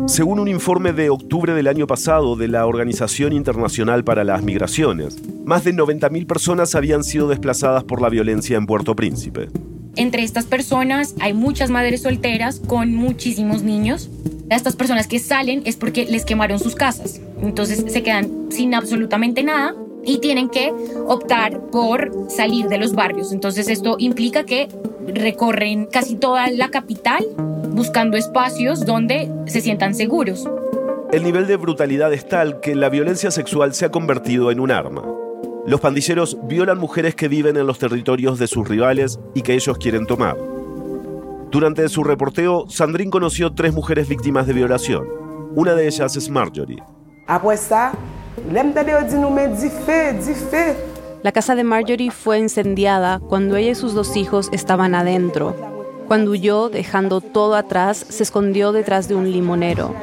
Según 0.07 0.39
un 0.39 0.47
informe 0.47 0.91
de 0.91 1.11
octubre 1.11 1.53
del 1.53 1.67
año 1.67 1.85
pasado 1.85 2.35
de 2.35 2.47
la 2.47 2.65
Organización 2.65 3.31
Internacional 3.31 4.03
para 4.03 4.23
las 4.23 4.41
Migraciones, 4.41 5.21
más 5.45 5.63
de 5.63 5.75
90.000 5.75 6.25
personas 6.25 6.73
habían 6.73 7.03
sido 7.03 7.27
desplazadas 7.27 7.83
por 7.83 8.01
la 8.01 8.09
violencia 8.09 8.57
en 8.57 8.65
Puerto 8.65 8.95
Príncipe. 8.95 9.49
Entre 9.95 10.23
estas 10.23 10.45
personas 10.45 11.13
hay 11.21 11.35
muchas 11.35 11.69
madres 11.69 12.01
solteras 12.01 12.59
con 12.59 12.95
muchísimos 12.95 13.61
niños. 13.61 14.09
Estas 14.49 14.75
personas 14.75 15.05
que 15.05 15.19
salen 15.19 15.61
es 15.65 15.75
porque 15.75 16.05
les 16.05 16.25
quemaron 16.25 16.57
sus 16.57 16.73
casas. 16.73 17.21
Entonces 17.43 17.85
se 17.93 18.01
quedan 18.01 18.47
sin 18.49 18.73
absolutamente 18.73 19.43
nada 19.43 19.75
y 20.03 20.17
tienen 20.17 20.49
que 20.49 20.73
optar 21.05 21.59
por 21.67 22.11
salir 22.29 22.67
de 22.67 22.79
los 22.79 22.93
barrios. 22.95 23.31
Entonces 23.31 23.67
esto 23.67 23.95
implica 23.99 24.43
que 24.43 24.69
recorren 25.07 25.85
casi 25.85 26.15
toda 26.15 26.49
la 26.49 26.69
capital 26.69 27.25
buscando 27.69 28.17
espacios 28.17 28.85
donde 28.85 29.31
se 29.47 29.61
sientan 29.61 29.93
seguros. 29.95 30.47
El 31.11 31.23
nivel 31.23 31.47
de 31.47 31.57
brutalidad 31.57 32.11
es 32.13 32.27
tal 32.27 32.59
que 32.59 32.75
la 32.75 32.89
violencia 32.89 33.31
sexual 33.31 33.73
se 33.73 33.85
ha 33.85 33.91
convertido 33.91 34.51
en 34.51 34.59
un 34.59 34.71
arma. 34.71 35.03
Los 35.65 35.81
pandilleros 35.81 36.37
violan 36.43 36.77
mujeres 36.77 37.15
que 37.15 37.27
viven 37.27 37.57
en 37.57 37.67
los 37.67 37.79
territorios 37.79 38.37
de 38.37 38.47
sus 38.47 38.67
rivales 38.67 39.19
y 39.33 39.41
que 39.41 39.53
ellos 39.53 39.77
quieren 39.77 40.05
tomar. 40.05 40.37
Durante 41.51 41.87
su 41.89 42.03
reporteo, 42.03 42.65
Sandrine 42.67 43.11
conoció 43.11 43.53
tres 43.53 43.73
mujeres 43.73 44.07
víctimas 44.07 44.45
de 44.45 44.53
violación. 44.53 45.07
Una 45.55 45.73
de 45.73 45.87
ellas 45.87 46.15
es 46.15 46.29
Marjorie. 46.29 46.83
La 51.25 51.31
casa 51.31 51.55
de 51.55 51.63
Marjorie 51.63 52.11
fue 52.11 52.37
incendiada 52.37 53.17
cuando 53.17 53.55
ella 53.55 53.71
y 53.71 53.73
sus 53.75 53.95
dos 53.95 54.15
hijos 54.15 54.49
estaban 54.51 54.93
adentro. 54.93 55.55
Cuando 56.07 56.29
huyó, 56.29 56.69
dejando 56.69 57.19
todo 57.19 57.55
atrás, 57.55 58.05
se 58.09 58.21
escondió 58.21 58.71
detrás 58.71 59.07
de 59.07 59.15
un 59.15 59.31
limonero. 59.31 59.95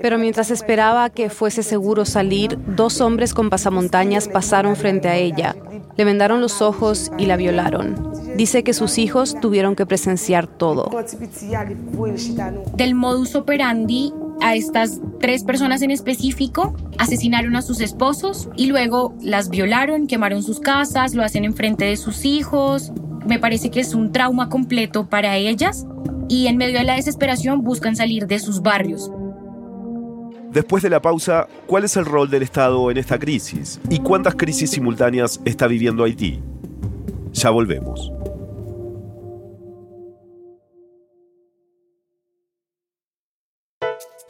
Pero 0.00 0.18
mientras 0.18 0.52
esperaba 0.52 1.10
que 1.10 1.28
fuese 1.28 1.64
seguro 1.64 2.04
salir, 2.04 2.56
dos 2.64 3.00
hombres 3.00 3.34
con 3.34 3.50
pasamontañas 3.50 4.28
pasaron 4.28 4.76
frente 4.76 5.08
a 5.08 5.16
ella, 5.16 5.56
le 5.96 6.04
vendaron 6.04 6.40
los 6.40 6.62
ojos 6.62 7.10
y 7.18 7.26
la 7.26 7.36
violaron. 7.36 8.12
Dice 8.36 8.62
que 8.62 8.72
sus 8.72 8.98
hijos 8.98 9.36
tuvieron 9.40 9.76
que 9.76 9.86
presenciar 9.86 10.46
todo. 10.46 10.90
Del 12.76 12.94
modus 12.94 13.34
operandi 13.34 14.12
a 14.40 14.54
estas 14.54 15.00
tres 15.20 15.44
personas 15.44 15.82
en 15.82 15.90
específico, 15.90 16.74
asesinaron 16.98 17.56
a 17.56 17.62
sus 17.62 17.80
esposos 17.80 18.48
y 18.56 18.66
luego 18.66 19.14
las 19.20 19.50
violaron, 19.50 20.06
quemaron 20.06 20.42
sus 20.42 20.60
casas, 20.60 21.14
lo 21.14 21.22
hacen 21.22 21.44
enfrente 21.44 21.84
de 21.84 21.96
sus 21.96 22.24
hijos. 22.24 22.92
Me 23.26 23.38
parece 23.38 23.70
que 23.70 23.80
es 23.80 23.94
un 23.94 24.10
trauma 24.10 24.48
completo 24.48 25.08
para 25.08 25.36
ellas 25.36 25.86
y 26.28 26.46
en 26.46 26.56
medio 26.56 26.78
de 26.78 26.84
la 26.84 26.96
desesperación 26.96 27.62
buscan 27.62 27.94
salir 27.94 28.26
de 28.26 28.38
sus 28.38 28.62
barrios. 28.62 29.10
Después 30.52 30.82
de 30.82 30.90
la 30.90 31.00
pausa, 31.00 31.48
¿cuál 31.66 31.84
es 31.84 31.96
el 31.96 32.04
rol 32.04 32.28
del 32.28 32.42
Estado 32.42 32.90
en 32.90 32.98
esta 32.98 33.18
crisis? 33.18 33.80
¿Y 33.88 34.00
cuántas 34.00 34.34
crisis 34.34 34.70
simultáneas 34.70 35.40
está 35.46 35.66
viviendo 35.66 36.04
Haití? 36.04 36.42
Ya 37.32 37.48
volvemos. 37.48 38.12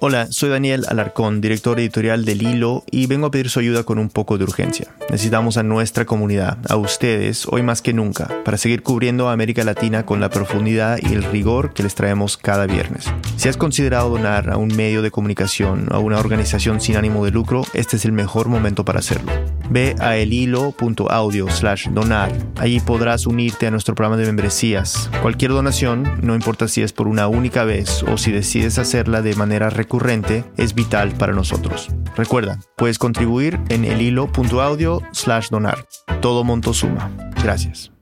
Hola, 0.04 0.26
soy 0.32 0.50
Daniel 0.50 0.84
Alarcón, 0.88 1.40
director 1.40 1.78
editorial 1.78 2.24
del 2.24 2.42
Hilo, 2.42 2.82
y 2.90 3.06
vengo 3.06 3.28
a 3.28 3.30
pedir 3.30 3.48
su 3.50 3.60
ayuda 3.60 3.84
con 3.84 4.00
un 4.00 4.08
poco 4.08 4.36
de 4.36 4.42
urgencia. 4.42 4.88
Necesitamos 5.08 5.58
a 5.58 5.62
nuestra 5.62 6.06
comunidad, 6.06 6.58
a 6.68 6.74
ustedes, 6.74 7.46
hoy 7.48 7.62
más 7.62 7.82
que 7.82 7.92
nunca, 7.92 8.28
para 8.44 8.58
seguir 8.58 8.82
cubriendo 8.82 9.28
a 9.28 9.32
América 9.32 9.62
Latina 9.62 10.04
con 10.04 10.18
la 10.18 10.28
profundidad 10.28 10.98
y 11.00 11.12
el 11.12 11.22
rigor 11.22 11.72
que 11.72 11.84
les 11.84 11.94
traemos 11.94 12.36
cada 12.36 12.66
viernes. 12.66 13.04
Si 13.36 13.48
has 13.48 13.56
considerado 13.56 14.10
donar 14.10 14.50
a 14.50 14.56
un 14.56 14.74
medio 14.74 15.02
de 15.02 15.12
comunicación 15.12 15.86
a 15.92 16.00
una 16.00 16.18
organización 16.18 16.80
sin 16.80 16.96
ánimo 16.96 17.24
de 17.24 17.30
lucro, 17.30 17.64
este 17.72 17.94
es 17.94 18.04
el 18.04 18.10
mejor 18.10 18.48
momento 18.48 18.84
para 18.84 18.98
hacerlo. 18.98 19.30
Ve 19.70 19.94
a 19.98 20.16
elhilo.audio 20.16 21.48
slash 21.48 21.88
donar. 21.88 22.32
Allí 22.58 22.80
podrás 22.80 23.26
unirte 23.26 23.66
a 23.66 23.70
nuestro 23.70 23.94
programa 23.94 24.16
de 24.16 24.26
membresías. 24.26 25.10
Cualquier 25.22 25.52
donación, 25.52 26.18
no 26.22 26.34
importa 26.34 26.68
si 26.68 26.82
es 26.82 26.92
por 26.92 27.08
una 27.08 27.28
única 27.28 27.64
vez 27.64 28.02
o 28.02 28.18
si 28.18 28.32
decides 28.32 28.78
hacerla 28.78 29.22
de 29.22 29.34
manera 29.34 29.70
recurrente, 29.70 30.44
es 30.56 30.74
vital 30.74 31.12
para 31.12 31.32
nosotros. 31.32 31.88
Recuerda, 32.16 32.58
puedes 32.76 32.98
contribuir 32.98 33.58
en 33.68 33.84
el 33.84 34.00
hilo.audio 34.00 35.02
slash 35.12 35.48
donar. 35.48 35.86
Todo 36.20 36.44
monto 36.44 36.74
suma. 36.74 37.10
Gracias. 37.42 37.92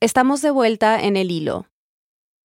Estamos 0.00 0.42
de 0.42 0.50
vuelta 0.50 1.00
en 1.00 1.16
el 1.16 1.30
hilo. 1.30 1.66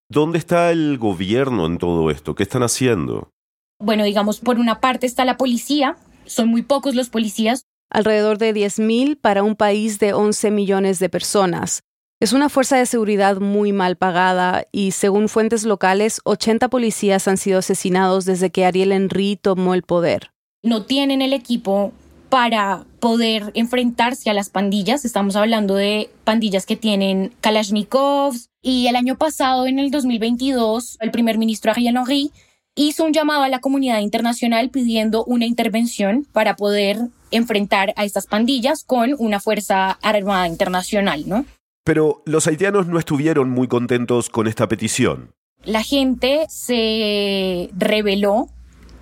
¿Dónde 0.10 0.38
está 0.38 0.72
el 0.72 0.98
gobierno 1.00 1.66
en 1.66 1.80
todo 1.80 2.12
esto? 2.12 2.36
¿Qué 2.36 2.44
están 2.44 2.62
haciendo? 2.64 3.32
Bueno, 3.80 4.04
digamos, 4.04 4.40
por 4.40 4.60
una 4.60 4.80
parte 4.80 5.06
está 5.06 5.26
la 5.26 5.38
policía. 5.38 5.98
Son 6.28 6.48
muy 6.50 6.62
pocos 6.62 6.96
los 6.96 7.10
policías. 7.10 7.64
Alrededor 7.90 8.38
de 8.38 8.54
10.000 8.54 9.18
para 9.20 9.44
un 9.44 9.56
país 9.56 10.00
de 10.00 10.14
11 10.14 10.52
millones 10.52 11.00
de 11.00 11.10
personas. 11.10 11.84
Es 12.20 12.34
una 12.34 12.50
fuerza 12.50 12.78
de 12.78 12.86
seguridad 12.88 13.38
muy 13.38 13.72
mal 13.72 13.96
pagada 13.96 14.66
y, 14.72 14.92
según 14.92 15.30
fuentes 15.30 15.64
locales, 15.64 16.20
80 16.24 16.68
policías 16.68 17.28
han 17.28 17.38
sido 17.38 17.60
asesinados 17.60 18.26
desde 18.26 18.50
que 18.50 18.66
Ariel 18.66 18.92
Henry 18.92 19.36
tomó 19.36 19.76
el 19.76 19.84
poder. 19.84 20.32
No 20.64 20.84
tienen 20.84 21.22
el 21.22 21.32
equipo 21.34 21.94
para 22.30 22.86
poder 23.00 23.52
enfrentarse 23.54 24.30
a 24.30 24.34
las 24.34 24.50
pandillas. 24.50 25.06
Estamos 25.06 25.36
hablando 25.36 25.76
de 25.76 26.10
pandillas 26.24 26.66
que 26.66 26.76
tienen 26.76 27.34
Kalashnikovs. 27.40 28.50
Y 28.62 28.88
el 28.88 28.96
año 28.96 29.18
pasado, 29.18 29.68
en 29.68 29.80
el 29.80 29.92
2022, 29.92 30.98
el 31.00 31.12
primer 31.12 31.38
ministro 31.38 31.72
Ariel 31.72 31.98
Henry 31.98 32.32
hizo 32.78 33.04
un 33.04 33.12
llamado 33.12 33.44
a 33.44 33.50
la 33.50 33.60
comunidad 33.60 34.00
internacional 34.00 34.70
pidiendo 34.70 35.26
una 35.26 35.46
intervención 35.46 36.26
para 36.32 36.56
poder 36.56 37.00
enfrentar 37.32 37.94
a 37.98 38.06
estas 38.06 38.28
pandillas 38.28 38.84
con 38.86 39.16
una 39.18 39.40
fuerza 39.42 39.92
armada 40.02 40.48
internacional, 40.48 41.28
¿no? 41.28 41.46
Pero 41.84 42.22
los 42.26 42.48
haitianos 42.48 42.88
no 42.88 43.00
estuvieron 43.00 43.50
muy 43.50 43.68
contentos 43.68 44.30
con 44.30 44.48
esta 44.48 44.68
petición. 44.68 45.32
La 45.64 45.84
gente 45.84 46.46
se 46.50 47.70
rebeló, 47.76 48.48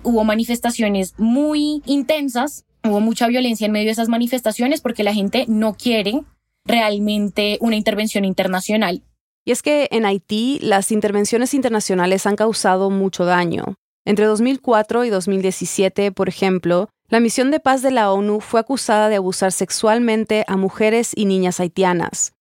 hubo 0.02 0.24
manifestaciones 0.24 1.14
muy 1.18 1.82
intensas, 1.84 2.64
hubo 2.82 3.00
mucha 3.00 3.28
violencia 3.28 3.66
en 3.66 3.72
medio 3.72 3.86
de 3.86 3.92
esas 3.92 4.08
manifestaciones 4.08 4.80
porque 4.80 5.04
la 5.04 5.12
gente 5.12 5.44
no 5.48 5.74
quiere 5.74 6.22
realmente 6.64 7.58
una 7.60 7.76
intervención 7.76 8.24
internacional. 8.24 9.02
Y 9.46 9.52
es 9.52 9.62
que 9.62 9.86
en 9.92 10.04
Haití 10.04 10.58
las 10.60 10.90
intervenciones 10.90 11.54
internacionales 11.54 12.26
han 12.26 12.34
causado 12.34 12.90
mucho 12.90 13.24
daño. 13.24 13.76
Entre 14.04 14.26
2004 14.26 15.04
y 15.04 15.10
2017, 15.10 16.10
por 16.10 16.28
ejemplo, 16.28 16.88
la 17.08 17.20
misión 17.20 17.52
de 17.52 17.60
paz 17.60 17.80
de 17.80 17.92
la 17.92 18.10
ONU 18.12 18.40
fue 18.40 18.58
acusada 18.58 19.08
de 19.08 19.16
abusar 19.16 19.52
sexualmente 19.52 20.44
a 20.48 20.56
mujeres 20.56 21.12
y 21.14 21.26
niñas 21.26 21.60
haitianas. 21.60 22.32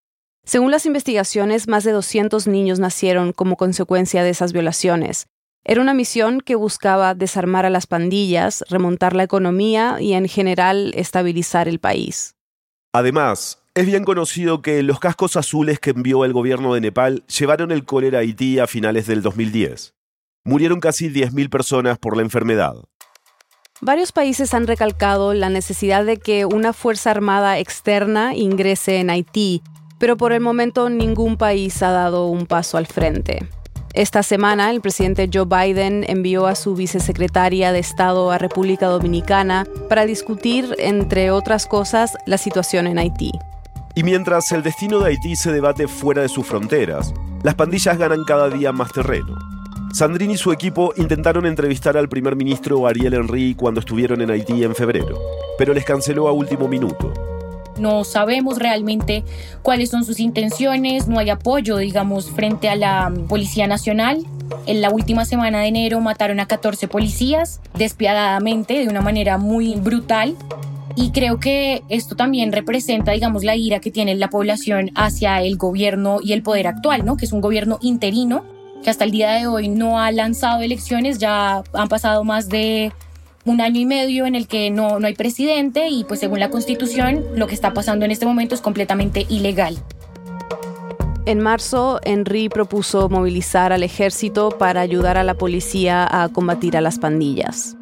Según 0.46 0.72
las 0.72 0.88
investigaciones, 0.88 1.68
más 1.68 1.84
de 1.84 1.92
200 1.92 2.48
niños 2.48 2.80
nacieron 2.80 3.34
como 3.34 3.56
consecuencia 3.56 4.24
de 4.24 4.32
esas 4.32 4.52
violaciones. 4.52 5.28
Era 5.64 5.82
una 5.82 5.94
misión 5.94 6.42
que 6.42 6.56
buscaba 6.56 7.14
desarmar 7.14 7.68
a 7.68 7.70
las 7.70 7.86
pandillas, 7.86 8.64
remontar 8.68 9.16
la 9.16 9.24
economía 9.24 9.98
y 10.00 10.14
en 10.14 10.28
general 10.28 10.92
estabilizar 10.96 11.68
el 11.68 11.78
país. 11.78 12.36
Además, 12.94 13.62
es 13.76 13.86
bien 13.86 14.06
conocido 14.06 14.62
que 14.62 14.82
los 14.84 15.02
cascos 15.02 15.36
azules 15.36 15.80
que 15.80 15.90
envió 15.90 16.24
el 16.24 16.32
gobierno 16.32 16.74
de 16.74 16.80
Nepal 16.80 17.26
llevaron 17.28 17.74
el 17.74 17.84
cólera 17.84 18.20
a 18.20 18.22
Haití 18.22 18.58
a 18.58 18.68
finales 18.68 19.06
del 19.06 19.22
2010. 19.22 19.94
Murieron 20.46 20.80
casi 20.80 21.10
10.000 21.10 21.50
personas 21.50 21.98
por 21.98 22.16
la 22.16 22.24
enfermedad. 22.24 22.76
Varios 23.82 24.14
países 24.14 24.54
han 24.54 24.66
recalcado 24.66 25.34
la 25.34 25.50
necesidad 25.50 26.06
de 26.06 26.16
que 26.16 26.46
una 26.46 26.72
fuerza 26.72 27.12
armada 27.12 27.60
externa 27.60 28.34
ingrese 28.34 29.00
en 29.00 29.10
Haití, 29.10 29.62
pero 30.00 30.16
por 30.16 30.32
el 30.32 30.40
momento 30.40 30.90
ningún 30.90 31.36
país 31.36 31.84
ha 31.84 31.92
dado 31.92 32.28
un 32.28 32.46
paso 32.46 32.78
al 32.78 32.88
frente. 32.88 33.46
Esta 33.94 34.24
semana, 34.24 34.72
el 34.72 34.80
presidente 34.80 35.30
Joe 35.32 35.46
Biden 35.46 36.06
envió 36.08 36.48
a 36.48 36.56
su 36.56 36.76
vicesecretaria 36.76 37.74
de 37.74 37.80
Estado 37.80 38.32
a 38.32 38.38
República 38.38 38.88
Dominicana 38.88 39.66
para 39.90 40.06
discutir, 40.06 40.76
entre 40.80 41.32
otras 41.32 41.66
cosas, 41.66 42.14
la 42.26 42.38
situación 42.38 42.88
en 42.88 43.00
Haití. 43.00 43.32
Y 43.98 44.04
mientras 44.04 44.52
el 44.52 44.62
destino 44.62 45.00
de 45.00 45.12
Haití 45.12 45.38
se 45.38 45.54
debate 45.54 45.88
fuera 45.88 46.22
de 46.22 46.28
sus 46.28 46.46
fronteras, 46.46 47.14
las 47.44 47.56
pandillas 47.56 47.98
ganan 47.98 48.26
cada 48.26 48.50
día 48.50 48.74
más 48.74 48.92
terreno. 48.92 49.38
Sandrini 49.94 50.34
y 50.34 50.38
su 50.38 50.52
equipo 50.52 50.94
intentaron 50.98 51.46
entrevistar 51.46 51.96
al 51.96 52.10
primer 52.10 52.36
ministro 52.36 52.86
Ariel 52.86 53.14
Henry 53.14 53.56
cuando 53.56 53.80
estuvieron 53.80 54.22
en 54.22 54.32
Haití 54.32 54.66
en 54.66 54.76
febrero, 54.76 55.18
pero 55.58 55.74
les 55.74 55.86
canceló 55.86 56.28
a 56.28 56.34
último 56.34 56.68
minuto. 56.68 57.14
No 57.78 58.04
sabemos 58.04 58.60
realmente 58.60 59.24
cuáles 59.62 59.92
son 59.92 60.04
sus 60.04 60.20
intenciones, 60.20 61.08
no 61.08 61.20
hay 61.20 61.30
apoyo, 61.30 61.78
digamos, 61.78 62.30
frente 62.32 62.68
a 62.68 62.76
la 62.76 63.14
Policía 63.30 63.68
Nacional. 63.68 64.26
En 64.66 64.82
la 64.82 64.90
última 64.90 65.24
semana 65.24 65.62
de 65.62 65.68
enero 65.68 66.02
mataron 66.02 66.42
a 66.42 66.48
14 66.48 66.90
policías 66.90 67.62
despiadadamente, 67.76 68.80
de 68.80 68.90
una 68.90 69.02
manera 69.02 69.38
muy 69.38 69.76
brutal. 69.76 70.36
Y 70.96 71.12
creo 71.12 71.40
que 71.40 71.84
esto 71.90 72.16
también 72.16 72.52
representa, 72.52 73.12
digamos, 73.12 73.44
la 73.44 73.56
ira 73.56 73.80
que 73.80 73.92
tiene 73.92 74.16
la 74.16 74.30
población 74.30 74.92
hacia 74.96 75.42
el 75.42 75.58
gobierno 75.58 76.20
y 76.24 76.34
el 76.34 76.42
poder 76.42 76.68
actual, 76.68 77.06
¿no? 77.06 77.18
Que 77.18 77.26
es 77.26 77.34
un 77.34 77.42
gobierno 77.42 77.80
interino 77.82 78.46
que 78.82 78.90
hasta 78.90 79.04
el 79.04 79.12
día 79.12 79.32
de 79.32 79.48
hoy 79.48 79.68
no 79.68 80.00
ha 80.00 80.12
lanzado 80.12 80.62
elecciones. 80.62 81.18
Ya 81.18 81.64
han 81.74 81.88
pasado 81.90 82.24
más 82.24 82.48
de 82.48 82.94
un 83.44 83.60
año 83.62 83.80
y 83.80 83.86
medio 83.86 84.26
en 84.26 84.36
el 84.36 84.48
que 84.48 84.70
no, 84.72 85.00
no 85.00 85.08
hay 85.08 85.16
presidente 85.16 85.90
y 85.90 86.04
pues 86.04 86.20
según 86.20 86.40
la 86.40 86.50
constitución 86.50 87.24
lo 87.36 87.48
que 87.48 87.56
está 87.56 87.74
pasando 87.74 88.06
en 88.06 88.12
este 88.12 88.26
momento 88.26 88.56
es 88.56 88.62
completamente 88.62 89.26
ilegal. 89.30 89.78
En 91.26 91.40
marzo, 91.40 92.00
Henry 92.04 92.50
propuso 92.50 93.10
movilizar 93.10 93.74
al 93.74 93.82
ejército 93.82 94.50
para 94.50 94.82
ayudar 94.82 95.18
a 95.18 95.24
la 95.24 95.34
policía 95.34 96.08
a 96.10 96.30
combatir 96.30 96.78
a 96.78 96.82
las 96.82 97.00
pandillas. 97.00 97.76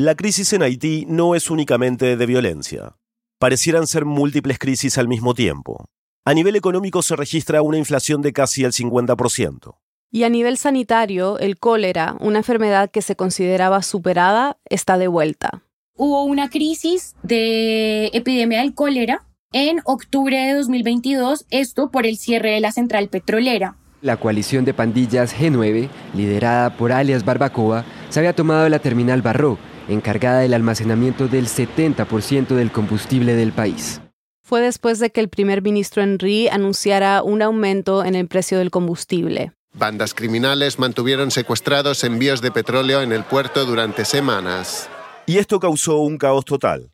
La 0.00 0.14
crisis 0.14 0.54
en 0.54 0.62
Haití 0.62 1.04
no 1.06 1.34
es 1.34 1.50
únicamente 1.50 2.16
de 2.16 2.24
violencia. 2.24 2.96
Parecieran 3.38 3.86
ser 3.86 4.06
múltiples 4.06 4.58
crisis 4.58 4.96
al 4.96 5.08
mismo 5.08 5.34
tiempo. 5.34 5.84
A 6.24 6.32
nivel 6.32 6.56
económico 6.56 7.02
se 7.02 7.16
registra 7.16 7.60
una 7.60 7.76
inflación 7.76 8.22
de 8.22 8.32
casi 8.32 8.64
el 8.64 8.72
50%. 8.72 9.74
Y 10.10 10.22
a 10.22 10.30
nivel 10.30 10.56
sanitario, 10.56 11.38
el 11.38 11.58
cólera, 11.58 12.16
una 12.18 12.38
enfermedad 12.38 12.90
que 12.90 13.02
se 13.02 13.14
consideraba 13.14 13.82
superada, 13.82 14.56
está 14.64 14.96
de 14.96 15.06
vuelta. 15.06 15.64
Hubo 15.98 16.24
una 16.24 16.48
crisis 16.48 17.14
de 17.22 18.06
epidemia 18.14 18.60
del 18.60 18.74
cólera 18.74 19.26
en 19.52 19.82
octubre 19.84 20.34
de 20.34 20.54
2022, 20.54 21.44
esto 21.50 21.90
por 21.90 22.06
el 22.06 22.16
cierre 22.16 22.52
de 22.52 22.60
la 22.60 22.72
central 22.72 23.10
petrolera. 23.10 23.76
La 24.00 24.16
coalición 24.16 24.64
de 24.64 24.72
pandillas 24.72 25.36
G9, 25.38 25.90
liderada 26.14 26.74
por 26.78 26.90
alias 26.90 27.22
Barbacoa, 27.22 27.84
se 28.08 28.18
había 28.18 28.34
tomado 28.34 28.66
la 28.70 28.78
terminal 28.78 29.20
Barro, 29.20 29.58
encargada 29.90 30.40
del 30.40 30.54
almacenamiento 30.54 31.28
del 31.28 31.46
70% 31.46 32.48
del 32.48 32.72
combustible 32.72 33.34
del 33.34 33.52
país. 33.52 34.00
Fue 34.42 34.60
después 34.60 34.98
de 34.98 35.10
que 35.10 35.20
el 35.20 35.28
primer 35.28 35.62
ministro 35.62 36.02
Henry 36.02 36.48
anunciara 36.48 37.22
un 37.22 37.42
aumento 37.42 38.04
en 38.04 38.14
el 38.14 38.26
precio 38.26 38.58
del 38.58 38.70
combustible. 38.70 39.52
Bandas 39.72 40.14
criminales 40.14 40.78
mantuvieron 40.78 41.30
secuestrados 41.30 42.02
envíos 42.02 42.40
de 42.40 42.50
petróleo 42.50 43.02
en 43.02 43.12
el 43.12 43.22
puerto 43.22 43.64
durante 43.64 44.04
semanas. 44.04 44.90
Y 45.26 45.38
esto 45.38 45.60
causó 45.60 45.98
un 45.98 46.18
caos 46.18 46.44
total. 46.44 46.90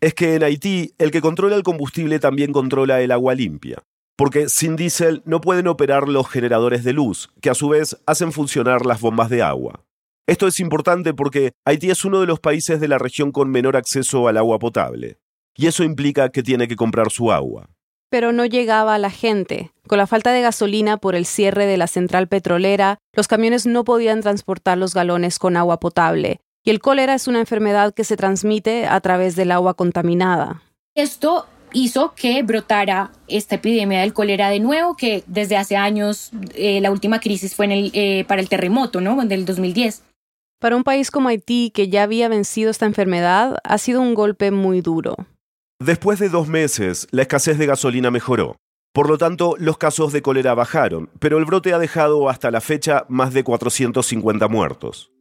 Es 0.00 0.14
que 0.14 0.34
en 0.34 0.42
Haití 0.42 0.94
el 0.98 1.12
que 1.12 1.20
controla 1.20 1.54
el 1.54 1.62
combustible 1.62 2.18
también 2.18 2.52
controla 2.52 3.00
el 3.00 3.12
agua 3.12 3.34
limpia, 3.34 3.82
porque 4.16 4.48
sin 4.48 4.74
diésel 4.74 5.22
no 5.24 5.40
pueden 5.40 5.68
operar 5.68 6.08
los 6.08 6.28
generadores 6.28 6.82
de 6.82 6.92
luz, 6.92 7.30
que 7.40 7.50
a 7.50 7.54
su 7.54 7.68
vez 7.68 7.96
hacen 8.06 8.32
funcionar 8.32 8.84
las 8.84 9.00
bombas 9.00 9.30
de 9.30 9.42
agua. 9.42 9.84
Esto 10.28 10.46
es 10.46 10.60
importante 10.60 11.14
porque 11.14 11.52
Haití 11.64 11.88
es 11.88 12.04
uno 12.04 12.20
de 12.20 12.26
los 12.26 12.38
países 12.38 12.80
de 12.80 12.88
la 12.88 12.98
región 12.98 13.32
con 13.32 13.48
menor 13.48 13.78
acceso 13.78 14.28
al 14.28 14.36
agua 14.36 14.58
potable. 14.58 15.16
Y 15.56 15.68
eso 15.68 15.84
implica 15.84 16.28
que 16.28 16.42
tiene 16.42 16.68
que 16.68 16.76
comprar 16.76 17.10
su 17.10 17.32
agua. 17.32 17.70
Pero 18.10 18.30
no 18.32 18.44
llegaba 18.44 18.94
a 18.94 18.98
la 18.98 19.08
gente. 19.08 19.72
Con 19.86 19.96
la 19.96 20.06
falta 20.06 20.30
de 20.30 20.42
gasolina 20.42 20.98
por 20.98 21.14
el 21.14 21.24
cierre 21.24 21.64
de 21.64 21.78
la 21.78 21.86
central 21.86 22.28
petrolera, 22.28 22.98
los 23.14 23.26
camiones 23.26 23.64
no 23.64 23.84
podían 23.84 24.20
transportar 24.20 24.76
los 24.76 24.92
galones 24.92 25.38
con 25.38 25.56
agua 25.56 25.80
potable. 25.80 26.40
Y 26.62 26.68
el 26.68 26.80
cólera 26.80 27.14
es 27.14 27.26
una 27.26 27.40
enfermedad 27.40 27.94
que 27.94 28.04
se 28.04 28.18
transmite 28.18 28.84
a 28.84 29.00
través 29.00 29.34
del 29.34 29.50
agua 29.50 29.72
contaminada. 29.72 30.62
Esto 30.94 31.46
hizo 31.72 32.14
que 32.14 32.42
brotara 32.42 33.12
esta 33.28 33.54
epidemia 33.54 34.00
del 34.00 34.12
cólera 34.12 34.50
de 34.50 34.60
nuevo, 34.60 34.94
que 34.94 35.24
desde 35.26 35.56
hace 35.56 35.76
años 35.76 36.32
eh, 36.54 36.82
la 36.82 36.90
última 36.90 37.18
crisis 37.18 37.54
fue 37.54 37.64
en 37.64 37.72
el, 37.72 37.90
eh, 37.94 38.26
para 38.28 38.42
el 38.42 38.50
terremoto, 38.50 39.00
¿no? 39.00 39.24
Del 39.24 39.46
2010. 39.46 40.02
Para 40.60 40.74
un 40.74 40.82
país 40.82 41.12
como 41.12 41.28
Haití, 41.28 41.70
que 41.72 41.88
ya 41.88 42.02
había 42.02 42.28
vencido 42.28 42.70
esta 42.72 42.84
enfermedad, 42.84 43.58
ha 43.62 43.78
sido 43.78 44.00
un 44.00 44.14
golpe 44.14 44.50
muy 44.50 44.80
duro. 44.80 45.14
Después 45.78 46.18
de 46.18 46.28
dos 46.28 46.48
meses, 46.48 47.06
la 47.12 47.22
escasez 47.22 47.58
de 47.58 47.66
gasolina 47.66 48.10
mejoró. 48.10 48.56
Por 48.92 49.08
lo 49.08 49.18
tanto, 49.18 49.54
los 49.60 49.78
casos 49.78 50.12
de 50.12 50.20
cólera 50.20 50.54
bajaron, 50.54 51.10
pero 51.20 51.38
el 51.38 51.44
brote 51.44 51.72
ha 51.74 51.78
dejado 51.78 52.28
hasta 52.28 52.50
la 52.50 52.60
fecha 52.60 53.06
más 53.08 53.32
de 53.34 53.44
450 53.44 54.48
muertos. 54.48 55.12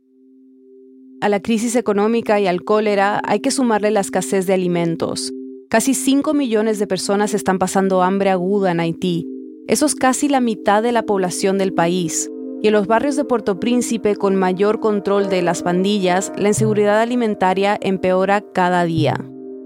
A 1.22 1.30
la 1.30 1.40
crisis 1.40 1.76
económica 1.76 2.40
y 2.40 2.48
al 2.48 2.64
cólera 2.64 3.22
hay 3.24 3.40
que 3.40 3.52
sumarle 3.52 3.92
la 3.92 4.00
escasez 4.00 4.48
de 4.48 4.56
alimentos. 4.56 5.32
Casi 5.70 5.94
5 5.94 6.34
millones 6.34 6.80
de 6.80 6.88
personas 6.88 7.36
están 7.36 7.60
pasando 7.60 8.02
hambre 8.02 8.32
aguda 8.32 8.72
en 8.72 8.80
Haití. 8.80 9.28
Eso 9.68 9.86
es 9.86 9.94
casi 9.94 10.30
la 10.30 10.42
mitad 10.42 10.82
de 10.82 10.94
la 10.94 11.04
población 11.04 11.60
del 11.60 11.74
país 11.74 12.32
y 12.62 12.68
en 12.68 12.74
los 12.74 12.88
barrios 12.88 13.16
de 13.16 13.24
Puerto 13.24 13.60
Príncipe 13.60 14.16
con 14.16 14.36
mayor 14.36 14.80
control 14.80 15.30
de 15.30 15.42
las 15.42 15.62
pandillas, 15.64 16.32
la 16.38 16.50
inseguridad 16.50 17.00
alimentaria 17.00 17.78
empeora 17.82 18.42
cada 18.54 18.84
día. 18.84 19.16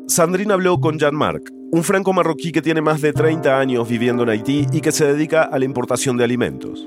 Sandrine 0.07 0.53
habló 0.53 0.79
con 0.79 0.99
Jean-Marc, 0.99 1.51
un 1.71 1.83
franco 1.83 2.11
marroquí 2.11 2.51
que 2.51 2.61
tiene 2.61 2.81
más 2.81 2.99
de 3.01 3.13
30 3.13 3.57
años 3.57 3.87
viviendo 3.87 4.23
en 4.23 4.29
Haití 4.29 4.67
y 4.73 4.81
que 4.81 4.91
se 4.91 5.05
dedica 5.05 5.43
a 5.43 5.57
la 5.57 5.65
importación 5.65 6.17
de 6.17 6.25
alimentos. 6.25 6.85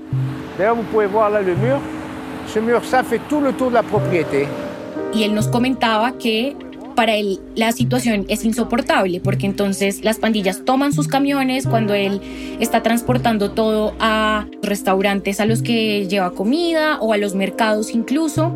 Y 5.14 5.22
él 5.22 5.34
nos 5.34 5.48
comentaba 5.48 6.12
que 6.18 6.54
para 6.94 7.14
él 7.16 7.40
la 7.54 7.72
situación 7.72 8.26
es 8.28 8.44
insoportable 8.44 9.20
porque 9.20 9.46
entonces 9.46 10.04
las 10.04 10.18
pandillas 10.18 10.64
toman 10.64 10.92
sus 10.92 11.08
camiones 11.08 11.66
cuando 11.66 11.94
él 11.94 12.20
está 12.60 12.82
transportando 12.82 13.50
todo 13.52 13.94
a 14.00 14.46
restaurantes 14.62 15.40
a 15.40 15.46
los 15.46 15.62
que 15.62 16.06
lleva 16.08 16.32
comida 16.32 16.98
o 17.00 17.12
a 17.12 17.16
los 17.16 17.34
mercados 17.34 17.94
incluso. 17.94 18.52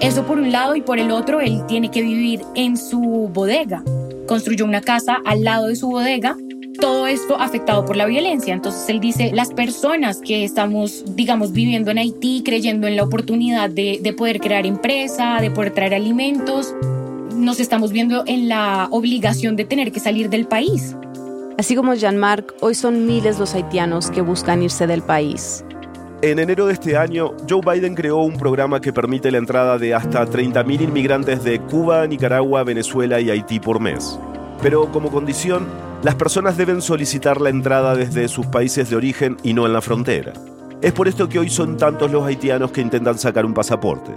Eso 0.00 0.24
por 0.26 0.38
un 0.38 0.52
lado 0.52 0.76
y 0.76 0.82
por 0.82 0.98
el 0.98 1.10
otro 1.10 1.40
él 1.40 1.62
tiene 1.66 1.90
que 1.90 2.02
vivir 2.02 2.42
en 2.54 2.76
su 2.76 3.30
bodega. 3.32 3.82
Construyó 4.26 4.64
una 4.64 4.80
casa 4.80 5.18
al 5.24 5.44
lado 5.44 5.68
de 5.68 5.76
su 5.76 5.88
bodega 5.88 6.36
todo 6.80 7.06
esto 7.06 7.36
afectado 7.38 7.84
por 7.84 7.96
la 7.96 8.06
violencia. 8.06 8.52
Entonces 8.52 8.88
él 8.88 9.00
dice, 9.00 9.30
las 9.32 9.52
personas 9.52 10.20
que 10.20 10.44
estamos, 10.44 11.04
digamos, 11.16 11.52
viviendo 11.52 11.90
en 11.90 11.98
Haití, 11.98 12.42
creyendo 12.44 12.86
en 12.86 12.96
la 12.96 13.04
oportunidad 13.04 13.70
de, 13.70 14.00
de 14.02 14.12
poder 14.12 14.40
crear 14.40 14.66
empresa, 14.66 15.38
de 15.40 15.50
poder 15.50 15.72
traer 15.72 15.94
alimentos, 15.94 16.74
nos 17.44 17.60
estamos 17.60 17.92
viendo 17.92 18.24
en 18.26 18.48
la 18.48 18.88
obligación 18.90 19.56
de 19.56 19.64
tener 19.64 19.92
que 19.92 20.00
salir 20.00 20.30
del 20.30 20.46
país. 20.46 20.96
Así 21.58 21.76
como 21.76 21.94
Jean-Marc, 21.94 22.54
hoy 22.60 22.74
son 22.74 23.06
miles 23.06 23.38
los 23.38 23.54
haitianos 23.54 24.10
que 24.10 24.22
buscan 24.22 24.62
irse 24.62 24.86
del 24.86 25.02
país. 25.02 25.64
En 26.22 26.38
enero 26.38 26.66
de 26.66 26.72
este 26.72 26.96
año, 26.96 27.32
Joe 27.48 27.60
Biden 27.60 27.94
creó 27.94 28.18
un 28.18 28.38
programa 28.38 28.80
que 28.80 28.92
permite 28.92 29.30
la 29.30 29.38
entrada 29.38 29.78
de 29.78 29.94
hasta 29.94 30.26
30.000 30.26 30.80
inmigrantes 30.80 31.44
de 31.44 31.60
Cuba, 31.60 32.06
Nicaragua, 32.06 32.64
Venezuela 32.64 33.20
y 33.20 33.30
Haití 33.30 33.60
por 33.60 33.78
mes. 33.78 34.18
Pero 34.62 34.90
como 34.90 35.10
condición, 35.10 35.66
las 36.02 36.14
personas 36.14 36.56
deben 36.56 36.80
solicitar 36.80 37.40
la 37.40 37.50
entrada 37.50 37.94
desde 37.94 38.28
sus 38.28 38.46
países 38.46 38.88
de 38.88 38.96
origen 38.96 39.36
y 39.42 39.52
no 39.52 39.66
en 39.66 39.74
la 39.74 39.82
frontera. 39.82 40.32
Es 40.80 40.92
por 40.92 41.08
esto 41.08 41.28
que 41.28 41.38
hoy 41.38 41.50
son 41.50 41.76
tantos 41.76 42.10
los 42.10 42.24
haitianos 42.24 42.70
que 42.72 42.80
intentan 42.80 43.18
sacar 43.18 43.44
un 43.44 43.54
pasaporte. 43.54 44.12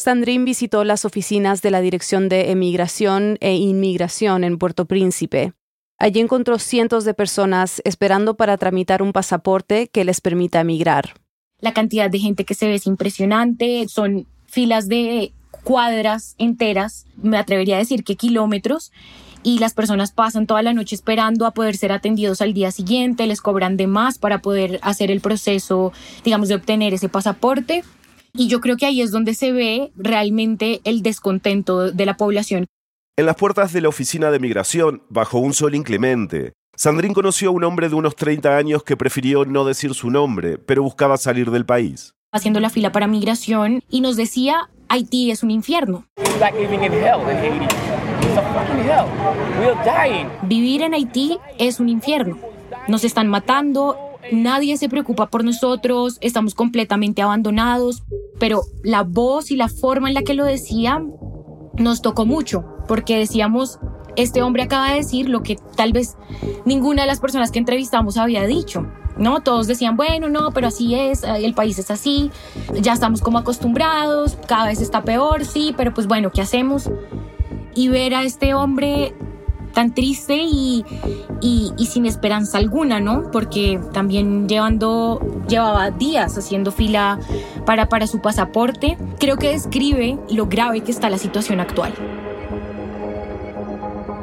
Sandrine 0.00 0.46
visitó 0.46 0.82
las 0.84 1.04
oficinas 1.04 1.60
de 1.60 1.70
la 1.70 1.82
Dirección 1.82 2.30
de 2.30 2.50
Emigración 2.52 3.36
e 3.42 3.56
Inmigración 3.56 4.44
en 4.44 4.56
Puerto 4.56 4.86
Príncipe. 4.86 5.52
Allí 5.98 6.20
encontró 6.20 6.58
cientos 6.58 7.04
de 7.04 7.12
personas 7.12 7.82
esperando 7.84 8.34
para 8.34 8.56
tramitar 8.56 9.02
un 9.02 9.12
pasaporte 9.12 9.88
que 9.88 10.06
les 10.06 10.22
permita 10.22 10.60
emigrar. 10.60 11.16
La 11.58 11.74
cantidad 11.74 12.08
de 12.08 12.18
gente 12.18 12.46
que 12.46 12.54
se 12.54 12.66
ve 12.66 12.76
es 12.76 12.86
impresionante, 12.86 13.88
son 13.88 14.26
filas 14.46 14.88
de 14.88 15.34
cuadras 15.64 16.34
enteras, 16.38 17.04
me 17.16 17.36
atrevería 17.36 17.76
a 17.76 17.80
decir 17.80 18.02
que 18.02 18.16
kilómetros, 18.16 18.92
y 19.42 19.58
las 19.58 19.74
personas 19.74 20.12
pasan 20.12 20.46
toda 20.46 20.62
la 20.62 20.72
noche 20.72 20.94
esperando 20.94 21.44
a 21.44 21.52
poder 21.52 21.76
ser 21.76 21.92
atendidos 21.92 22.40
al 22.40 22.54
día 22.54 22.70
siguiente, 22.70 23.26
les 23.26 23.42
cobran 23.42 23.76
de 23.76 23.86
más 23.86 24.18
para 24.18 24.40
poder 24.40 24.80
hacer 24.80 25.10
el 25.10 25.20
proceso, 25.20 25.92
digamos, 26.24 26.48
de 26.48 26.54
obtener 26.54 26.94
ese 26.94 27.10
pasaporte. 27.10 27.84
Y 28.32 28.48
yo 28.48 28.60
creo 28.60 28.76
que 28.76 28.86
ahí 28.86 29.02
es 29.02 29.10
donde 29.10 29.34
se 29.34 29.52
ve 29.52 29.92
realmente 29.96 30.80
el 30.84 31.02
descontento 31.02 31.90
de 31.90 32.06
la 32.06 32.16
población. 32.16 32.66
En 33.16 33.26
las 33.26 33.36
puertas 33.36 33.72
de 33.72 33.80
la 33.80 33.88
oficina 33.88 34.30
de 34.30 34.38
migración, 34.38 35.02
bajo 35.08 35.38
un 35.38 35.52
sol 35.52 35.74
inclemente, 35.74 36.52
Sandrín 36.76 37.12
conoció 37.12 37.50
a 37.50 37.52
un 37.52 37.64
hombre 37.64 37.90
de 37.90 37.94
unos 37.94 38.16
30 38.16 38.56
años 38.56 38.82
que 38.82 38.96
prefirió 38.96 39.44
no 39.44 39.64
decir 39.64 39.92
su 39.94 40.10
nombre, 40.10 40.56
pero 40.56 40.82
buscaba 40.82 41.18
salir 41.18 41.50
del 41.50 41.66
país. 41.66 42.14
Haciendo 42.32 42.60
la 42.60 42.70
fila 42.70 42.92
para 42.92 43.06
migración 43.06 43.82
y 43.90 44.00
nos 44.00 44.16
decía, 44.16 44.70
Haití 44.88 45.30
es 45.30 45.42
un 45.42 45.50
infierno. 45.50 46.06
Vivir 50.42 50.82
en 50.82 50.94
Haití 50.94 51.38
es 51.58 51.80
un 51.80 51.88
infierno. 51.88 52.38
Nos 52.88 53.04
están 53.04 53.28
matando, 53.28 54.09
nadie 54.32 54.76
se 54.76 54.88
preocupa 54.88 55.26
por 55.28 55.44
nosotros, 55.44 56.18
estamos 56.20 56.54
completamente 56.54 57.22
abandonados, 57.22 58.02
pero 58.38 58.62
la 58.82 59.02
voz 59.02 59.50
y 59.50 59.56
la 59.56 59.68
forma 59.68 60.08
en 60.08 60.14
la 60.14 60.22
que 60.22 60.34
lo 60.34 60.44
decía 60.44 61.02
nos 61.76 62.02
tocó 62.02 62.26
mucho, 62.26 62.64
porque 62.88 63.18
decíamos, 63.18 63.78
este 64.16 64.42
hombre 64.42 64.62
acaba 64.62 64.90
de 64.90 64.96
decir 64.96 65.28
lo 65.28 65.42
que 65.42 65.56
tal 65.76 65.92
vez 65.92 66.16
ninguna 66.64 67.02
de 67.02 67.08
las 67.08 67.20
personas 67.20 67.50
que 67.50 67.58
entrevistamos 67.58 68.16
había 68.16 68.46
dicho. 68.46 68.86
¿no? 69.16 69.42
Todos 69.42 69.66
decían, 69.66 69.96
bueno, 69.96 70.30
no, 70.30 70.50
pero 70.52 70.68
así 70.68 70.94
es, 70.94 71.24
el 71.24 71.52
país 71.52 71.78
es 71.78 71.90
así, 71.90 72.30
ya 72.80 72.94
estamos 72.94 73.20
como 73.20 73.36
acostumbrados, 73.38 74.38
cada 74.46 74.66
vez 74.66 74.80
está 74.80 75.02
peor, 75.02 75.44
sí, 75.44 75.74
pero 75.76 75.92
pues 75.92 76.06
bueno, 76.06 76.30
¿qué 76.30 76.40
hacemos? 76.40 76.90
Y 77.74 77.88
ver 77.88 78.14
a 78.14 78.22
este 78.22 78.54
hombre 78.54 79.14
tan 79.72 79.94
triste 79.94 80.36
y, 80.42 80.84
sin 81.86 82.06
esperanza 82.06 82.58
alguna, 82.58 83.00
¿no? 83.00 83.30
Porque 83.30 83.80
también 83.92 84.48
llevando, 84.48 85.20
llevaba 85.48 85.90
días 85.90 86.36
haciendo 86.38 86.70
fila 86.70 87.18
para, 87.66 87.88
para 87.88 88.06
su 88.06 88.20
pasaporte, 88.20 88.96
creo 89.18 89.36
que 89.36 89.50
describe 89.50 90.18
lo 90.30 90.46
grave 90.46 90.82
que 90.82 90.92
está 90.92 91.10
la 91.10 91.18
situación 91.18 91.60
actual. 91.60 91.92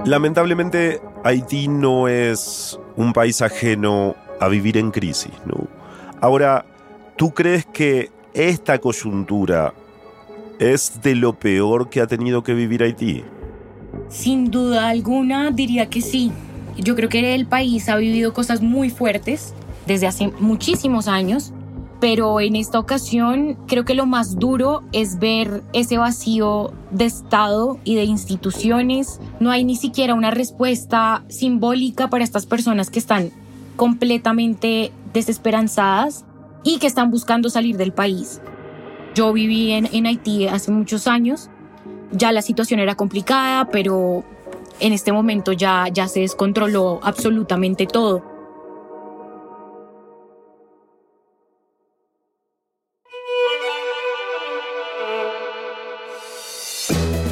Lamentablemente, 0.06 1.02
Haití 1.24 1.68
no 1.68 2.08
es 2.08 2.80
un 2.96 3.12
país 3.12 3.42
ajeno 3.42 4.16
a 4.40 4.48
vivir 4.48 4.78
en 4.78 4.92
crisis. 4.92 5.34
¿no? 5.46 5.68
Ahora, 6.22 6.66
¿tú 7.18 7.34
crees 7.34 7.66
que 7.66 8.10
esta 8.34 8.80
coyuntura 8.80 9.74
es 10.60 11.02
de 11.02 11.16
lo 11.16 11.34
peor 11.34 11.90
que 11.90 12.02
ha 12.02 12.08
tenido 12.08 12.44
que 12.44 12.54
vivir 12.54 12.84
Haití? 12.84 13.24
Sin 14.10 14.52
duda 14.52 14.90
alguna, 14.90 15.52
diría 15.52 15.90
que 15.90 16.02
sí. 16.02 16.32
Yo 16.78 16.96
creo 16.96 17.10
que 17.10 17.36
el 17.36 17.48
país 17.48 17.90
ha 17.90 17.98
vivido 17.98 18.34
cosas 18.34 18.62
muy 18.62 18.90
fuertes 18.90 19.54
desde 19.86 20.08
hace 20.08 20.28
muchísimos 20.40 21.08
años, 21.08 21.54
pero 22.00 22.40
en 22.40 22.56
esta 22.56 22.80
ocasión 22.80 23.58
creo 23.68 23.84
que 23.84 23.96
lo 23.96 24.06
más 24.06 24.38
duro 24.38 24.84
es 24.92 25.18
ver 25.18 25.64
ese 25.74 25.98
vacío 25.98 26.72
de 26.92 27.06
Estado 27.06 27.80
y 27.84 27.96
de 27.96 28.04
instituciones. 28.04 29.20
No 29.40 29.50
hay 29.50 29.64
ni 29.64 29.76
siquiera 29.76 30.14
una 30.14 30.30
respuesta 30.32 31.24
simbólica 31.28 32.10
para 32.10 32.24
estas 32.24 32.46
personas 32.46 32.90
que 32.90 33.00
están 33.00 33.32
completamente 33.76 34.92
desesperanzadas 35.14 36.26
y 36.64 36.80
que 36.80 36.88
están 36.88 37.10
buscando 37.10 37.50
salir 37.50 37.78
del 37.78 37.94
país. 37.94 38.42
Yo 39.16 39.34
viví 39.34 39.72
en, 39.72 40.06
Haití 40.06 40.48
hace 40.48 40.72
muchos 40.72 41.08
años, 41.08 41.50
ya 42.12 42.32
la 42.32 42.42
situación 42.42 42.80
era 42.80 42.96
complicada, 42.96 43.70
pero 43.70 44.24
en 44.80 44.94
este 44.94 45.12
momento 45.12 45.52
ya, 45.52 45.88
ya 45.92 46.08
se 46.08 46.22
descontroló 46.22 47.00
absolutamente 47.04 47.86
todo. 47.86 48.24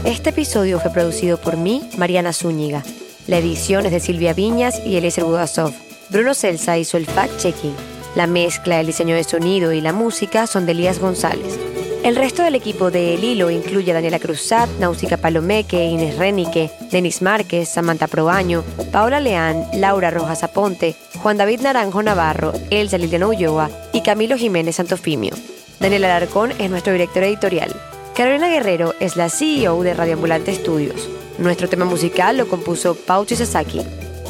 Este 0.03 0.29
episodio 0.29 0.79
fue 0.79 0.91
producido 0.91 1.37
por 1.37 1.57
mí, 1.57 1.89
Mariana 1.97 2.31
Zúñiga. 2.31 2.83
La 3.27 3.37
edición 3.37 3.85
es 3.85 3.91
de 3.91 3.99
Silvia 3.99 4.33
Viñas 4.33 4.79
y 4.85 4.97
Eliezer 4.97 5.23
Budasov. 5.23 5.73
Bruno 6.09 6.35
Celsa 6.35 6.77
hizo 6.77 6.97
el 6.97 7.07
fact-checking. 7.07 7.73
La 8.15 8.27
mezcla, 8.27 8.79
el 8.79 8.87
diseño 8.87 9.15
de 9.15 9.23
sonido 9.23 9.73
y 9.73 9.81
la 9.81 9.93
música 9.93 10.45
son 10.45 10.65
de 10.65 10.73
Elías 10.73 10.99
González. 10.99 11.59
El 12.05 12.15
resto 12.15 12.43
del 12.43 12.53
equipo 12.53 12.91
de 12.91 13.15
El 13.15 13.23
Hilo 13.23 13.49
incluye 13.49 13.89
a 13.89 13.95
Daniela 13.95 14.19
Cruzat, 14.19 14.69
Náusica 14.79 15.17
Palomeque, 15.17 15.85
Inés 15.85 16.19
Renique, 16.19 16.69
Denis 16.91 17.23
Márquez, 17.23 17.67
Samantha 17.67 18.05
Probaño, 18.05 18.63
Paola 18.91 19.19
Leán, 19.19 19.65
Laura 19.73 20.11
Rojas 20.11 20.43
Aponte, 20.43 20.95
Juan 21.23 21.37
David 21.37 21.61
Naranjo 21.61 22.03
Navarro, 22.03 22.53
Elsa 22.69 22.99
Liliana 22.99 23.25
Ulloa 23.25 23.71
y 23.91 24.01
Camilo 24.01 24.37
Jiménez 24.37 24.75
Santofimio. 24.75 25.33
Daniel 25.79 26.03
Alarcón 26.03 26.51
es 26.59 26.69
nuestro 26.69 26.93
director 26.93 27.23
editorial. 27.23 27.73
Carolina 28.15 28.49
Guerrero 28.49 28.93
es 28.99 29.15
la 29.15 29.31
CEO 29.31 29.81
de 29.81 29.95
Radio 29.95 30.13
Ambulante 30.13 30.51
Estudios. 30.51 31.09
Nuestro 31.39 31.67
tema 31.67 31.85
musical 31.85 32.37
lo 32.37 32.47
compuso 32.47 32.93
Pauchi 32.93 33.35
Sasaki. 33.35 33.81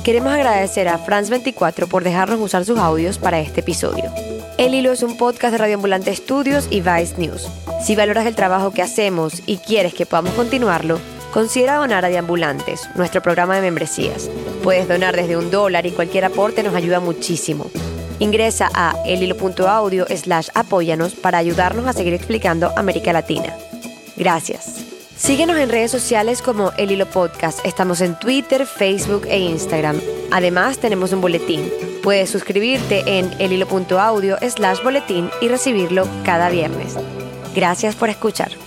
Queremos 0.05 0.33
agradecer 0.33 0.87
a 0.87 1.03
France24 1.03 1.87
por 1.87 2.03
dejarnos 2.03 2.39
usar 2.39 2.63
sus 2.63 2.77
audios 2.77 3.17
para 3.17 3.39
este 3.39 3.61
episodio. 3.61 4.13
El 4.59 4.75
Hilo 4.75 4.91
es 4.91 5.01
un 5.01 5.17
podcast 5.17 5.51
de 5.51 5.57
Radio 5.57 5.77
Ambulante 5.77 6.11
Estudios 6.11 6.67
y 6.69 6.81
Vice 6.81 7.15
News. 7.17 7.47
Si 7.83 7.95
valoras 7.95 8.27
el 8.27 8.35
trabajo 8.35 8.69
que 8.69 8.83
hacemos 8.83 9.41
y 9.47 9.57
quieres 9.57 9.95
que 9.95 10.05
podamos 10.05 10.33
continuarlo, 10.35 10.99
considera 11.33 11.77
donar 11.77 12.05
a 12.05 12.09
Deambulantes, 12.09 12.87
nuestro 12.93 13.23
programa 13.23 13.55
de 13.55 13.61
membresías. 13.61 14.29
Puedes 14.61 14.87
donar 14.87 15.15
desde 15.15 15.37
un 15.37 15.49
dólar 15.49 15.87
y 15.87 15.91
cualquier 15.91 16.25
aporte 16.25 16.61
nos 16.61 16.75
ayuda 16.75 16.99
muchísimo. 16.99 17.71
Ingresa 18.19 18.69
a 18.75 18.95
elhilo.audio 19.07 20.05
slash 20.05 20.49
apóyanos 20.53 21.15
para 21.15 21.39
ayudarnos 21.39 21.87
a 21.87 21.93
seguir 21.93 22.13
explicando 22.13 22.71
América 22.77 23.11
Latina. 23.11 23.55
Gracias. 24.15 24.84
Síguenos 25.17 25.57
en 25.57 25.69
redes 25.69 25.91
sociales 25.91 26.41
como 26.41 26.71
El 26.77 26.91
Hilo 26.91 27.05
Podcast. 27.05 27.65
Estamos 27.65 28.01
en 28.01 28.19
Twitter, 28.19 28.65
Facebook 28.65 29.25
e 29.27 29.39
Instagram. 29.39 29.99
Además, 30.31 30.77
tenemos 30.77 31.13
un 31.13 31.21
boletín. 31.21 31.71
Puedes 32.03 32.29
suscribirte 32.29 33.17
en 33.17 33.31
elhilo.audio 33.39 34.37
slash 34.41 34.83
boletín 34.83 35.29
y 35.41 35.47
recibirlo 35.47 36.05
cada 36.25 36.49
viernes. 36.49 36.95
Gracias 37.55 37.95
por 37.95 38.09
escuchar. 38.09 38.64